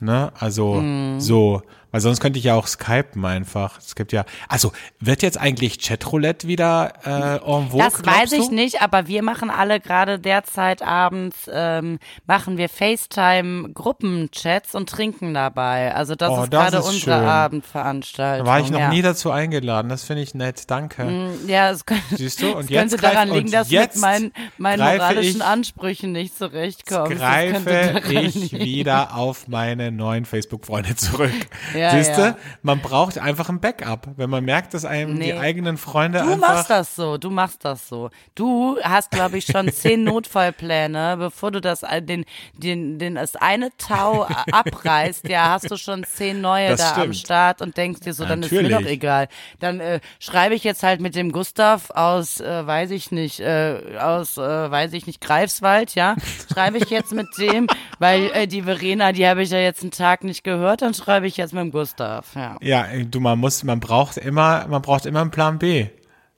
[0.00, 0.32] ne?
[0.38, 1.20] Also Mhm.
[1.20, 1.60] so,
[1.90, 3.78] weil sonst könnte ich ja auch skypen einfach.
[3.78, 7.82] Es gibt ja, also wird jetzt eigentlich Chatroulette wieder äh, en vogue?
[7.84, 8.54] Das weiß ich du?
[8.54, 15.94] nicht, aber wir machen alle gerade derzeit abends, ähm, machen wir FaceTime-Gruppenchats und trinken dabei.
[15.94, 17.28] Also das Oh, ist das gerade ist unsere schön.
[17.28, 18.44] Abendveranstaltung.
[18.46, 18.88] Da war ich noch ja.
[18.90, 19.88] nie dazu eingeladen.
[19.88, 20.70] Das finde ich nett.
[20.70, 21.30] Danke.
[21.46, 22.52] Ja, es könnte, Siehst du?
[22.52, 26.36] Und es jetzt könnte daran liegen, dass jetzt mit meinen, meinen moralischen ich- Ansprüchen nicht
[26.36, 27.12] zurechtkommst.
[27.12, 28.64] Das Greife ich liegen.
[28.64, 31.30] wieder auf meine neuen Facebook-Freunde zurück.
[31.80, 32.20] Ja, Siehst du?
[32.20, 32.36] ja.
[32.62, 34.08] Man braucht einfach ein Backup.
[34.16, 35.38] Wenn man merkt, dass einem die Nee.
[35.38, 38.10] eigenen Freunde Du einfach machst das so, du machst das so.
[38.34, 40.04] Du hast, glaube ich, schon zehn
[40.44, 42.24] Notfallpläne, bevor du das den
[42.54, 45.28] den den das eine Tau abreißt.
[45.28, 47.16] Ja, hast du schon zehn neue Das da am stimmt.
[47.16, 48.84] Start und denkst dir so, dann ist mir Natürlich.
[48.84, 49.28] doch egal.
[49.58, 53.96] Dann äh, schreibe ich jetzt halt mit dem Gustav aus, äh, weiß ich nicht, äh,
[54.00, 56.16] aus, äh, weiß ich nicht, Greifswald, ja,
[56.52, 57.66] schreibe ich jetzt mit dem,
[57.98, 61.26] weil äh, die Verena, die habe ich ja jetzt einen Tag nicht gehört, dann schreibe
[61.26, 62.34] ich jetzt mit dem Gustav.
[62.34, 62.56] Ja.
[62.60, 65.86] Ja, du, man muss, man braucht immer, man braucht immer einen Plan B.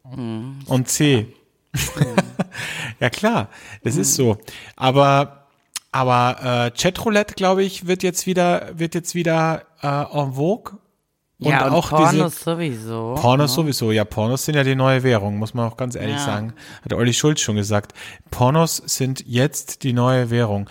[0.04, 1.26] Und C.
[3.00, 3.48] ja klar,
[3.82, 4.36] das ist so.
[4.76, 5.46] Aber,
[5.90, 10.78] aber äh, Chatroulette, glaube ich, wird jetzt wieder, wird jetzt wieder äh, en vogue.
[11.38, 13.14] ja, und auch Pornos diese sowieso.
[13.18, 13.90] Pornos sowieso.
[13.92, 16.24] Ja, Pornos sind ja die neue Währung, muss man auch ganz ehrlich Ja.
[16.24, 16.52] sagen.
[16.84, 17.92] Hat Olli Schulz schon gesagt.
[18.30, 20.68] Pornos sind jetzt die neue Währung.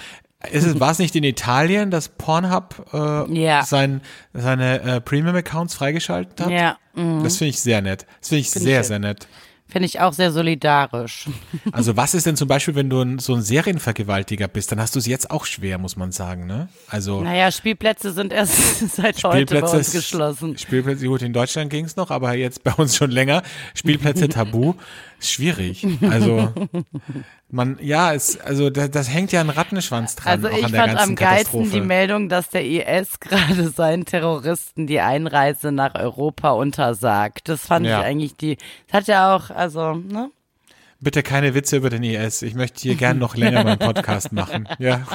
[0.50, 3.64] Ist es, war es nicht in Italien, dass Pornhub äh, Ja.
[3.64, 4.02] sein,
[4.34, 6.50] seine äh, Premium-Accounts freigeschaltet hat?
[6.50, 8.06] Ja, mm, Das finde ich sehr nett.
[8.20, 9.28] Das finde ich Find sehr, ich- sehr nett.
[9.72, 11.28] Finde ich auch sehr solidarisch.
[11.72, 14.96] Also was ist denn zum Beispiel, wenn du ein, so ein Serienvergewaltiger bist, dann hast
[14.96, 16.68] du es jetzt auch schwer, muss man sagen, ne?
[16.90, 18.56] Also Naja, Spielplätze sind erst
[18.96, 20.58] seit heute bei uns geschlossen.
[20.58, 23.44] Spielplätze, gut, in Deutschland ging es noch, aber jetzt bei uns schon länger.
[23.74, 24.74] Spielplätze tabu,
[25.20, 25.88] schwierig.
[26.10, 26.52] Also
[27.50, 30.44] man, ja, es, also das, das hängt ja ein Rattenschwanz dran.
[30.44, 35.72] Also ich fand am geilsten die Meldung, dass der IS gerade seinen Terroristen die Einreise
[35.72, 37.50] nach Europa untersagt.
[37.50, 38.00] Das fand Ja.
[38.00, 38.58] ich eigentlich die,
[38.88, 40.32] das hat ja auch, also, ne?
[41.00, 42.42] Bitte keine Witze über den IS.
[42.44, 44.68] Ich möchte hier gern noch länger meinen Podcast machen.
[44.80, 45.08] Ja,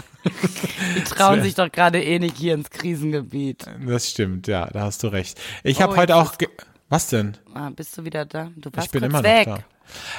[0.97, 3.67] Die trauen sich doch gerade eh nicht hier ins Krisengebiet.
[3.87, 4.49] das stimmt.
[4.49, 5.41] Ja, da hast du recht.
[5.63, 6.49] Ich habe Oh, heute jetzt auch.
[6.89, 7.37] Was denn?
[7.55, 8.51] Ah, bist du wieder da?
[8.57, 9.47] Du warst Ich bin immer weg.
[9.49, 9.59] noch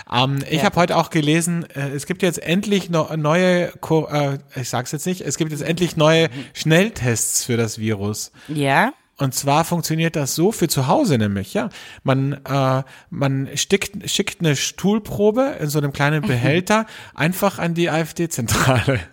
[0.09, 0.23] da.
[0.23, 0.63] Ähm, ich Ja.
[0.63, 4.91] habe heute auch gelesen, äh, es gibt jetzt endlich no neue, Co äh, ich sag's
[4.93, 8.31] jetzt nicht, es gibt jetzt endlich neue Schnelltests für das Virus.
[8.47, 8.93] Ja?
[9.19, 11.69] Und zwar funktioniert das so für zu Hause nämlich, ja.
[12.03, 17.89] Man, äh, man stickt, schickt eine Stuhlprobe in so einem kleinen Behälter einfach an die
[17.89, 18.99] AfD-Zentrale.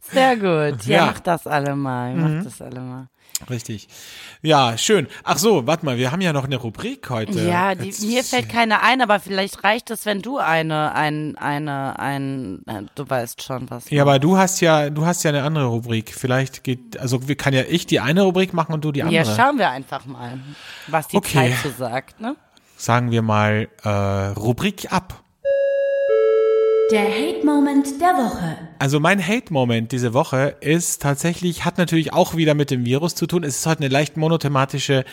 [0.00, 0.84] Sehr gut.
[0.84, 1.06] Ja, Ja.
[1.06, 2.14] mach das alle mal.
[2.14, 3.08] Mach das alle mal.
[3.50, 3.88] Richtig.
[4.42, 5.06] Ja, schön.
[5.24, 7.40] Ach so, warte mal, wir haben ja noch eine Rubrik heute.
[7.42, 11.98] Ja, die, mir fällt keine ein, aber vielleicht reicht es, wenn du eine, ein, eine,
[11.98, 13.90] ein, äh, du weißt schon was.
[13.90, 16.14] Ja, aber du hast ja, du hast ja eine andere Rubrik.
[16.14, 19.16] Vielleicht geht, also kann ja ich die eine Rubrik machen und du die andere.
[19.16, 20.40] Ja, schauen wir einfach mal,
[20.88, 21.50] was die Okay.
[21.50, 22.36] Zeit so sagt, ne?
[22.76, 25.21] Sagen wir mal äh, Rubrik ab.
[26.92, 28.58] Der Hate-Moment der Woche.
[28.78, 33.26] Also mein Hate-Moment diese Woche ist tatsächlich, hat natürlich auch wieder mit dem Virus zu
[33.26, 33.44] tun.
[33.44, 35.06] Es ist heute eine leicht monothematische,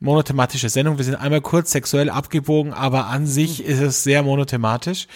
[0.00, 0.98] monothematische Sendung.
[0.98, 5.06] Wir sind einmal kurz sexuell abgebogen, aber an sich ist es sehr monothematisch.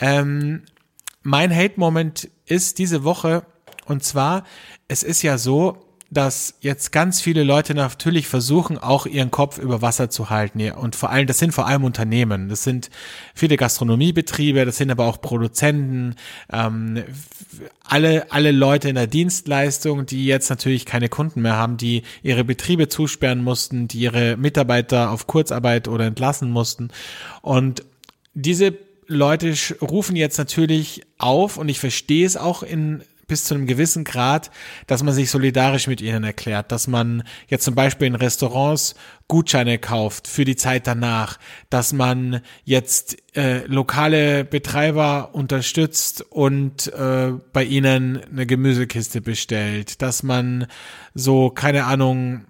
[0.00, 0.64] Ähm,
[1.22, 3.46] mein Hate-Moment ist diese Woche,
[3.86, 4.42] und zwar,
[4.88, 5.76] es ist ja so,
[6.10, 10.72] dass jetzt ganz viele Leute natürlich versuchen, auch ihren Kopf über Wasser zu halten.
[10.72, 12.48] Und vor allem, das sind vor allem Unternehmen.
[12.48, 12.90] Das sind
[13.32, 16.16] viele Gastronomiebetriebe, das sind aber auch Produzenten,
[16.52, 17.04] ähm,
[17.84, 22.42] alle, alle Leute in der Dienstleistung, die jetzt natürlich keine Kunden mehr haben, die ihre
[22.42, 26.88] Betriebe zusperren mussten, die ihre Mitarbeiter auf Kurzarbeit oder entlassen mussten.
[27.40, 27.84] Und
[28.34, 33.66] diese Leute rufen jetzt natürlich auf und ich verstehe es auch in bis zu einem
[33.66, 34.50] gewissen Grad,
[34.88, 38.96] dass man sich solidarisch mit ihnen erklärt, dass man jetzt zum Beispiel in Restaurants
[39.28, 41.38] Gutscheine kauft für die Zeit danach,
[41.70, 50.24] dass man jetzt äh, lokale Betreiber unterstützt und äh, bei ihnen eine Gemüsekiste bestellt, dass
[50.24, 50.66] man
[51.14, 52.46] so, keine Ahnung,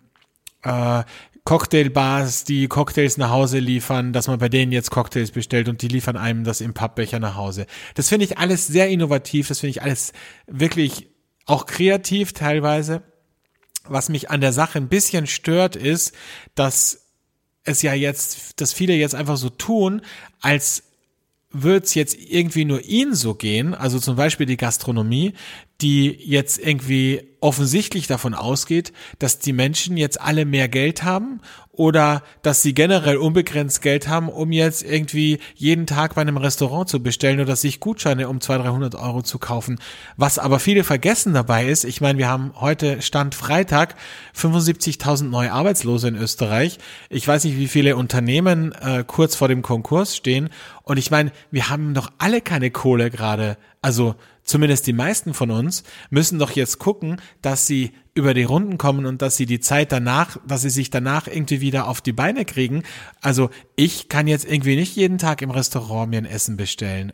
[0.63, 1.03] äh,
[1.45, 5.89] Cocktailbars, die Cocktails nach Hause liefern, dass man bei denen jetzt Cocktails bestellt und die
[5.89, 7.67] liefern einem das im Pappbecher nach Hause.
[7.95, 10.13] Das finde ich alles sehr innovativ, das finde ich alles
[10.47, 11.09] wirklich
[11.47, 13.03] auch kreativ teilweise.
[13.85, 16.15] Was mich an der Sache ein bisschen stört, ist,
[16.55, 17.07] dass
[17.65, 20.03] es ja jetzt, dass viele jetzt einfach so tun,
[20.41, 20.85] als
[21.51, 25.35] wird's jetzt irgendwie nur ihnen so gehen, also zum Beispiel die Gastronomie,
[25.81, 31.41] die jetzt irgendwie offensichtlich davon ausgeht, dass die Menschen jetzt alle mehr Geld haben
[31.73, 36.91] oder dass sie generell unbegrenzt Geld haben, um jetzt irgendwie jeden Tag bei einem Restaurant
[36.91, 39.79] zu bestellen oder sich Gutscheine um 200, 300 Euro zu kaufen.
[40.19, 43.95] Was aber viele vergessen dabei ist, ich meine, wir haben heute Stand Freitag
[44.37, 46.79] 75.000 neue Arbeitslose in Österreich.
[47.09, 50.51] Ich weiß nicht, wie viele Unternehmen äh, kurz vor dem Konkurs stehen.
[50.83, 53.57] Und ich meine, wir haben doch alle keine Kohle gerade.
[53.81, 54.17] Also
[54.51, 59.07] zumindest die meisten von uns müssen doch jetzt gucken, dass sie über die Runden kommen
[59.07, 62.45] und dass sie die Zeit danach, dass sie sich danach irgendwie wieder auf die Beine
[62.45, 62.83] kriegen.
[63.21, 67.13] Also ich kann jetzt irgendwie nicht jeden Tag im Restaurant mir ein Essen bestellen,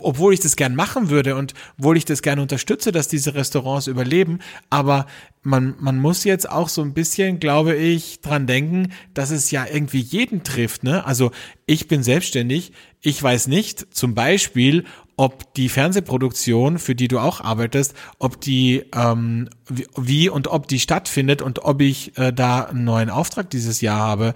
[0.00, 3.86] obwohl ich das gern machen würde und obwohl ich das gerne unterstütze, dass diese Restaurants
[3.86, 4.38] überleben.
[4.70, 5.06] Aber
[5.42, 9.66] man, man muss jetzt auch so ein bisschen, glaube ich, dran denken, dass es ja
[9.70, 10.82] irgendwie jeden trifft.
[10.82, 11.04] Ne?
[11.04, 11.30] Also
[11.66, 12.72] ich bin selbstständig,
[13.02, 14.84] ich weiß nicht, zum Beispiel,
[15.18, 19.50] ob die Fernsehproduktion, für die du auch arbeitest, ob die ähm,
[19.96, 23.98] wie, und ob die stattfindet und ob ich äh, da einen neuen Auftrag dieses Jahr
[23.98, 24.28] habe.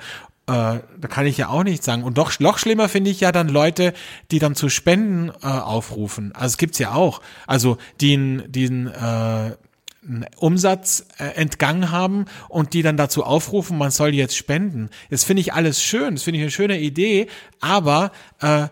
[0.48, 2.02] Äh, da kann ich ja auch nicht sagen.
[2.02, 3.94] Und doch noch schlimmer finde ich ja dann Leute,
[4.32, 6.32] die dann zu Spenden äh, aufrufen.
[6.34, 7.22] Also es gibt's ja auch.
[7.46, 9.52] Also die diesen äh,
[10.36, 14.90] Umsatz äh, entgangen haben und die dann dazu aufrufen, man soll jetzt spenden.
[15.10, 17.28] Das finde ich alles schön, das finde ich eine schöne Idee,
[17.60, 18.10] aber
[18.40, 18.66] äh,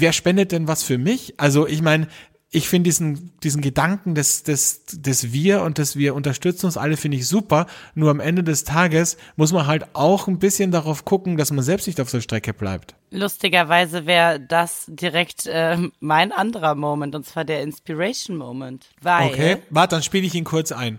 [0.00, 1.34] wer spendet denn was für mich?
[1.38, 2.08] Also ich meine,
[2.50, 6.96] ich finde diesen, diesen Gedanken des, des, des Wir und des Wir unterstützen uns alle,
[6.96, 7.66] finde ich super.
[7.94, 11.62] Nur am Ende des Tages muss man halt auch ein bisschen darauf gucken, dass man
[11.62, 12.94] selbst nicht auf der Strecke bleibt.
[13.10, 18.86] Lustigerweise wäre das direkt äh, mein anderer Moment, und zwar der Inspiration Moment.
[19.02, 20.98] Weil Okay, warte, dann spiele ich ihn kurz ein.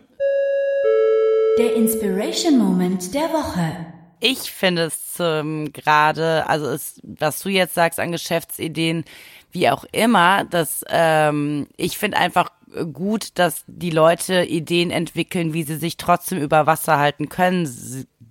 [1.57, 3.98] Der Inspiration Moment der Woche.
[4.20, 9.05] Ich finde es ähm, gerade, also es, was du jetzt sagst an Geschäftsideen,
[9.51, 12.51] wie auch immer, dass ähm, ich finde einfach
[12.93, 17.65] gut, dass die Leute Ideen entwickeln, wie sie sich trotzdem über Wasser halten können.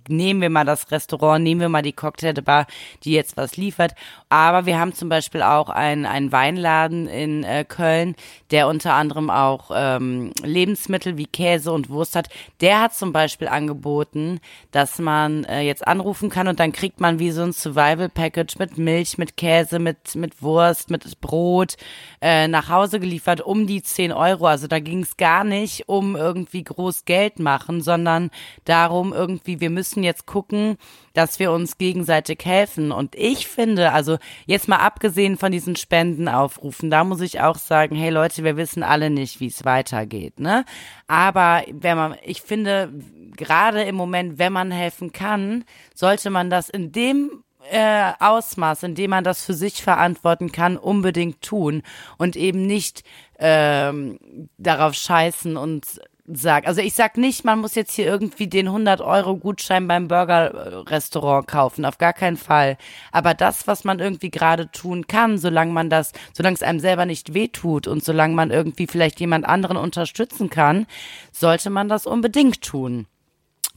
[0.09, 2.67] Nehmen wir mal das Restaurant, nehmen wir mal die Cocktailbar,
[3.03, 3.93] die jetzt was liefert.
[4.29, 8.15] Aber wir haben zum Beispiel auch einen, einen Weinladen in äh, Köln,
[8.51, 12.29] der unter anderem auch ähm, Lebensmittel wie Käse und Wurst hat.
[12.61, 14.39] Der hat zum Beispiel angeboten,
[14.71, 18.77] dass man äh, jetzt anrufen kann und dann kriegt man wie so ein Survival-Package mit
[18.77, 21.75] Milch, mit Käse, mit, mit Wurst, mit Brot
[22.21, 24.47] äh, nach Hause geliefert um die 10 Euro.
[24.47, 28.29] Also da ging es gar nicht um irgendwie groß Geld machen, sondern
[28.65, 30.77] darum irgendwie, wir müssen müssen jetzt gucken,
[31.13, 32.91] dass wir uns gegenseitig helfen.
[32.91, 37.95] Und ich finde, also jetzt mal abgesehen von diesen Spendenaufrufen, da muss ich auch sagen,
[37.95, 40.65] hey Leute, wir wissen alle nicht, wie es weitergeht, ne?
[41.07, 42.93] Aber wenn man, ich finde,
[43.35, 48.95] gerade im Moment, wenn man helfen kann, sollte man das in dem äh, Ausmaß, in
[48.95, 51.83] dem man das für sich verantworten kann, unbedingt tun
[52.17, 53.03] und eben nicht
[53.37, 54.17] ähm,
[54.57, 55.85] darauf scheißen und
[56.33, 56.67] sag.
[56.67, 61.47] Also ich sag nicht, man muss jetzt hier irgendwie den 100 Euro Gutschein beim Burger-Restaurant
[61.47, 62.77] kaufen, auf gar keinen Fall.
[63.11, 67.05] Aber das, was man irgendwie gerade tun kann, solange man das, solange es einem selber
[67.05, 70.85] nicht wehtut und solange man irgendwie vielleicht jemand anderen unterstützen kann,
[71.31, 73.07] sollte man das unbedingt tun.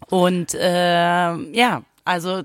[0.09, 2.43] Und äh, ja, also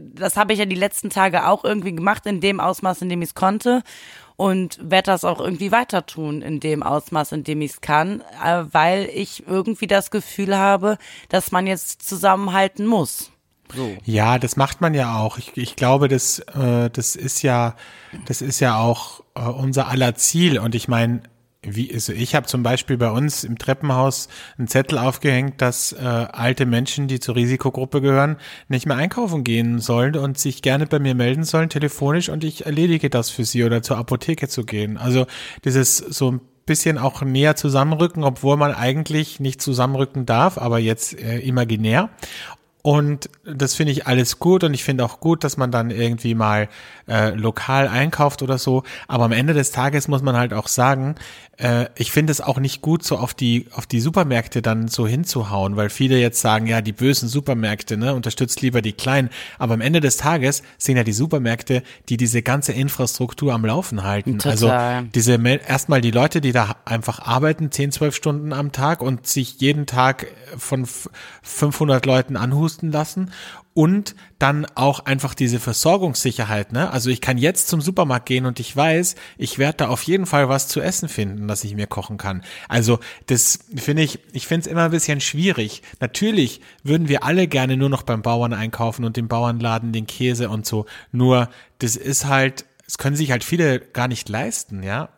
[0.00, 3.22] das habe ich ja die letzten Tage auch irgendwie gemacht, in dem Ausmaß, in dem
[3.22, 3.82] ich es konnte.
[4.36, 8.20] Und werde das auch irgendwie weiter tun, in dem Ausmaß, in dem ich es kann,
[8.44, 10.98] äh, weil ich irgendwie das Gefühl habe,
[11.30, 13.30] dass man jetzt zusammenhalten muss.
[13.74, 13.96] So.
[14.04, 15.38] Ja, das macht man ja auch.
[15.38, 17.76] Ich, ich glaube, das, äh, das ist ja,
[18.26, 20.58] das ist ja auch äh, unser aller Ziel.
[20.58, 21.22] Und ich meine,
[21.68, 25.98] wie, also ich habe zum Beispiel bei uns im Treppenhaus einen Zettel aufgehängt, dass äh,
[25.98, 28.36] alte Menschen, die zur Risikogruppe gehören,
[28.68, 32.66] nicht mehr einkaufen gehen sollen und sich gerne bei mir melden sollen, telefonisch, und ich
[32.66, 34.96] erledige das für sie oder zur Apotheke zu gehen.
[34.96, 35.26] Also
[35.64, 41.18] dieses so ein bisschen auch näher zusammenrücken, obwohl man eigentlich nicht zusammenrücken darf, aber jetzt
[41.18, 42.10] äh, imaginär.
[42.86, 46.36] Und das finde ich alles gut und ich finde auch gut, dass man dann irgendwie
[46.36, 46.68] mal
[47.08, 48.84] äh, lokal einkauft oder so.
[49.08, 51.16] Aber am Ende des Tages muss man halt auch sagen,
[51.56, 55.04] äh, ich finde es auch nicht gut, so auf die, auf die Supermärkte dann so
[55.04, 59.30] hinzuhauen, weil viele jetzt sagen, ja, die bösen Supermärkte, ne, unterstützt lieber die kleinen.
[59.58, 64.04] Aber am Ende des Tages sind ja die Supermärkte, die diese ganze Infrastruktur am Laufen
[64.04, 64.38] halten.
[64.44, 64.94] Also Total.
[64.94, 69.26] Also diese, erstmal die Leute, die da einfach arbeiten, 10, 12 Stunden am Tag und
[69.26, 70.86] sich jeden Tag von
[71.42, 73.30] 500 Leuten anhusten lassen
[73.74, 76.90] und dann auch einfach diese Versorgungssicherheit, ne?
[76.90, 80.26] Also ich kann jetzt zum Supermarkt gehen und ich weiß, ich werde da auf jeden
[80.26, 82.42] Fall was zu essen finden, dass ich mir kochen kann.
[82.68, 85.82] Also das finde ich, ich finde es immer ein bisschen schwierig.
[86.00, 90.48] Natürlich würden wir alle gerne nur noch beim Bauern einkaufen und dem Bauernladen den Käse
[90.48, 90.86] und so.
[91.12, 95.10] Nur das ist halt, es können sich halt viele gar nicht leisten, ja.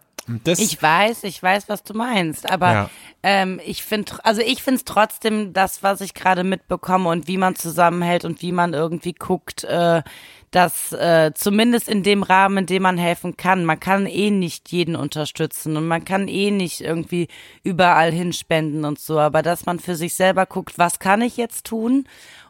[0.47, 2.91] Ich weiß, ich weiß, was du meinst, aber ja.
[3.23, 7.39] ähm, ich finde, also ich finde es trotzdem das, was ich gerade mitbekomme und wie
[7.39, 10.03] man zusammenhält und wie man irgendwie guckt, äh,
[10.51, 14.71] dass äh, zumindest in dem Rahmen, in dem man helfen kann, man kann eh nicht
[14.73, 17.29] jeden unterstützen und man kann eh nicht irgendwie
[17.63, 21.67] überall hinspenden und so, aber dass man für sich selber guckt, was kann ich jetzt
[21.67, 22.07] tun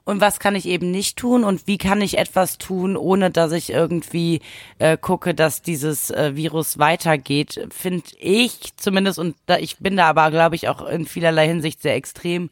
[0.08, 3.52] und was kann ich eben nicht tun und wie kann ich etwas tun, ohne dass
[3.52, 4.40] ich irgendwie
[4.78, 10.08] äh, gucke, dass dieses äh, Virus weitergeht, finde ich zumindest, und da, ich bin da
[10.08, 12.48] aber, glaube ich, auch in vielerlei Hinsicht sehr extrem,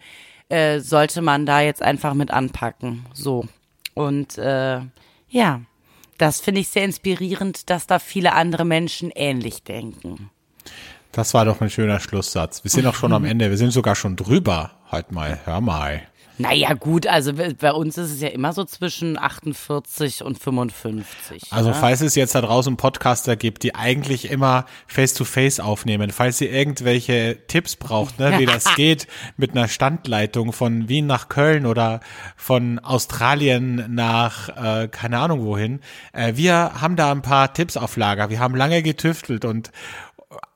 [0.51, 3.07] äh, sollte man da jetzt einfach mit anpacken.
[3.15, 3.49] So.
[3.95, 4.81] Und äh,
[5.31, 5.63] ja,
[6.19, 10.29] das finde ich sehr inspirierend, dass da viele andere Menschen ähnlich denken.
[11.11, 12.65] Das war doch ein schöner Schlusssatz.
[12.65, 13.49] Wir sind auch schon am Ende.
[13.49, 14.73] Wir sind sogar schon drüber.
[14.91, 16.03] Halt mal, hör mal.
[16.39, 21.45] Naja, gut, also bei uns ist es ja immer so zwischen 48 und 55.
[21.51, 21.75] Also, ja?
[21.75, 26.53] falls es jetzt da draußen Podcaster gibt, die eigentlich immer face-to-face -face aufnehmen, falls ihr
[26.53, 29.07] irgendwelche Tipps braucht, ne, wie das geht
[29.37, 32.01] mit einer Standleitung von Wien nach Köln oder
[32.37, 35.81] von Australien nach, äh, keine Ahnung wohin,
[36.13, 38.29] äh, wir haben da ein paar Tipps auf Lager.
[38.29, 39.71] Wir haben lange getüftelt und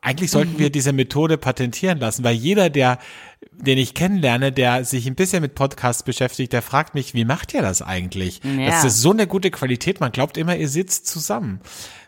[0.01, 2.99] eigentlich sollten wir diese Methode patentieren lassen, weil jeder, der
[3.53, 7.55] den ich kennenlerne, der sich ein bisschen mit Podcasts beschäftigt, der fragt mich, wie macht
[7.55, 8.41] ihr das eigentlich?
[8.45, 8.67] Ja.
[8.67, 11.61] Das ist so eine gute Qualität, man glaubt immer, ihr sitzt zusammen.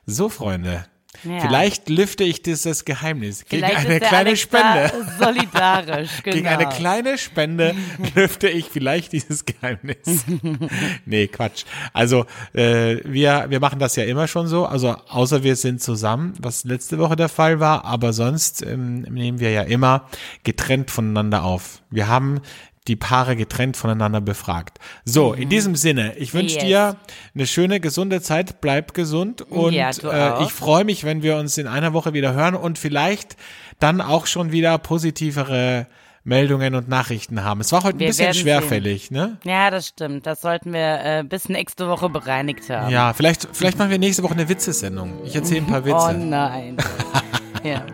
[0.07, 0.87] So, Freunde,
[1.25, 1.41] ja.
[1.41, 5.07] Vielleicht lüfte ich dieses Geheimnis Vielleicht gegen eine kleine Alexa Spende.
[5.19, 6.37] Solidarisch, genau.
[6.37, 7.75] Gegen eine kleine Spende
[8.15, 10.25] lüfte ich vielleicht dieses Geheimnis.
[11.05, 11.65] nee, Quatsch.
[11.93, 14.67] Also äh, wir, wir machen das ja immer schon so.
[14.67, 17.85] Also außer wir sind zusammen, was letzte Woche der Fall war.
[17.85, 20.09] Aber sonst ähm, nehmen wir ja immer
[20.43, 21.83] getrennt voneinander auf.
[21.91, 22.41] Wir haben
[22.89, 24.79] die Paare getrennt voneinander befragt.
[25.05, 25.43] So, mhm.
[25.43, 26.65] in diesem Sinne, ich wünsche yes.
[26.65, 26.97] dir
[27.35, 31.59] eine schöne, gesunde Zeit, bleib gesund und ja, äh, ich freue mich, wenn wir uns
[31.59, 33.37] in einer Woche wieder hören und vielleicht
[33.79, 35.87] dann auch schon wieder positivere
[36.25, 37.61] Meldungen und Nachrichten haben.
[37.61, 39.17] Es war heute ein wir bisschen schwerfällig, sehen.
[39.17, 39.39] ne?
[39.45, 40.27] Ja, das stimmt.
[40.27, 42.91] Das sollten wir äh, bis nächste Woche bereinigt haben.
[42.91, 45.15] Ja, vielleicht, vielleicht machen wir nächste Woche eine Witzesendung.
[45.25, 45.97] Ich erzähle ein paar Witze.
[45.97, 46.77] Oh nein.
[47.65, 47.85] ja.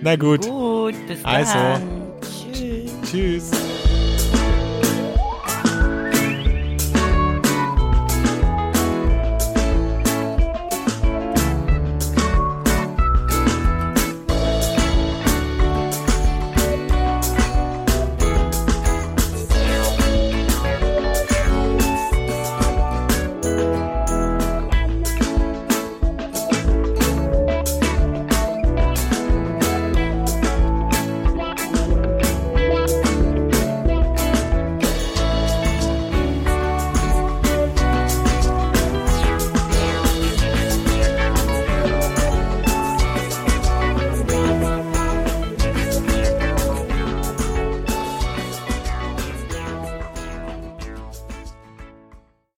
[0.00, 0.46] Na gut.
[0.46, 1.54] Gut, bis also.
[1.54, 1.72] dann.
[1.72, 2.52] Also.
[2.52, 2.90] Tschüss.
[3.10, 3.65] Tschüss.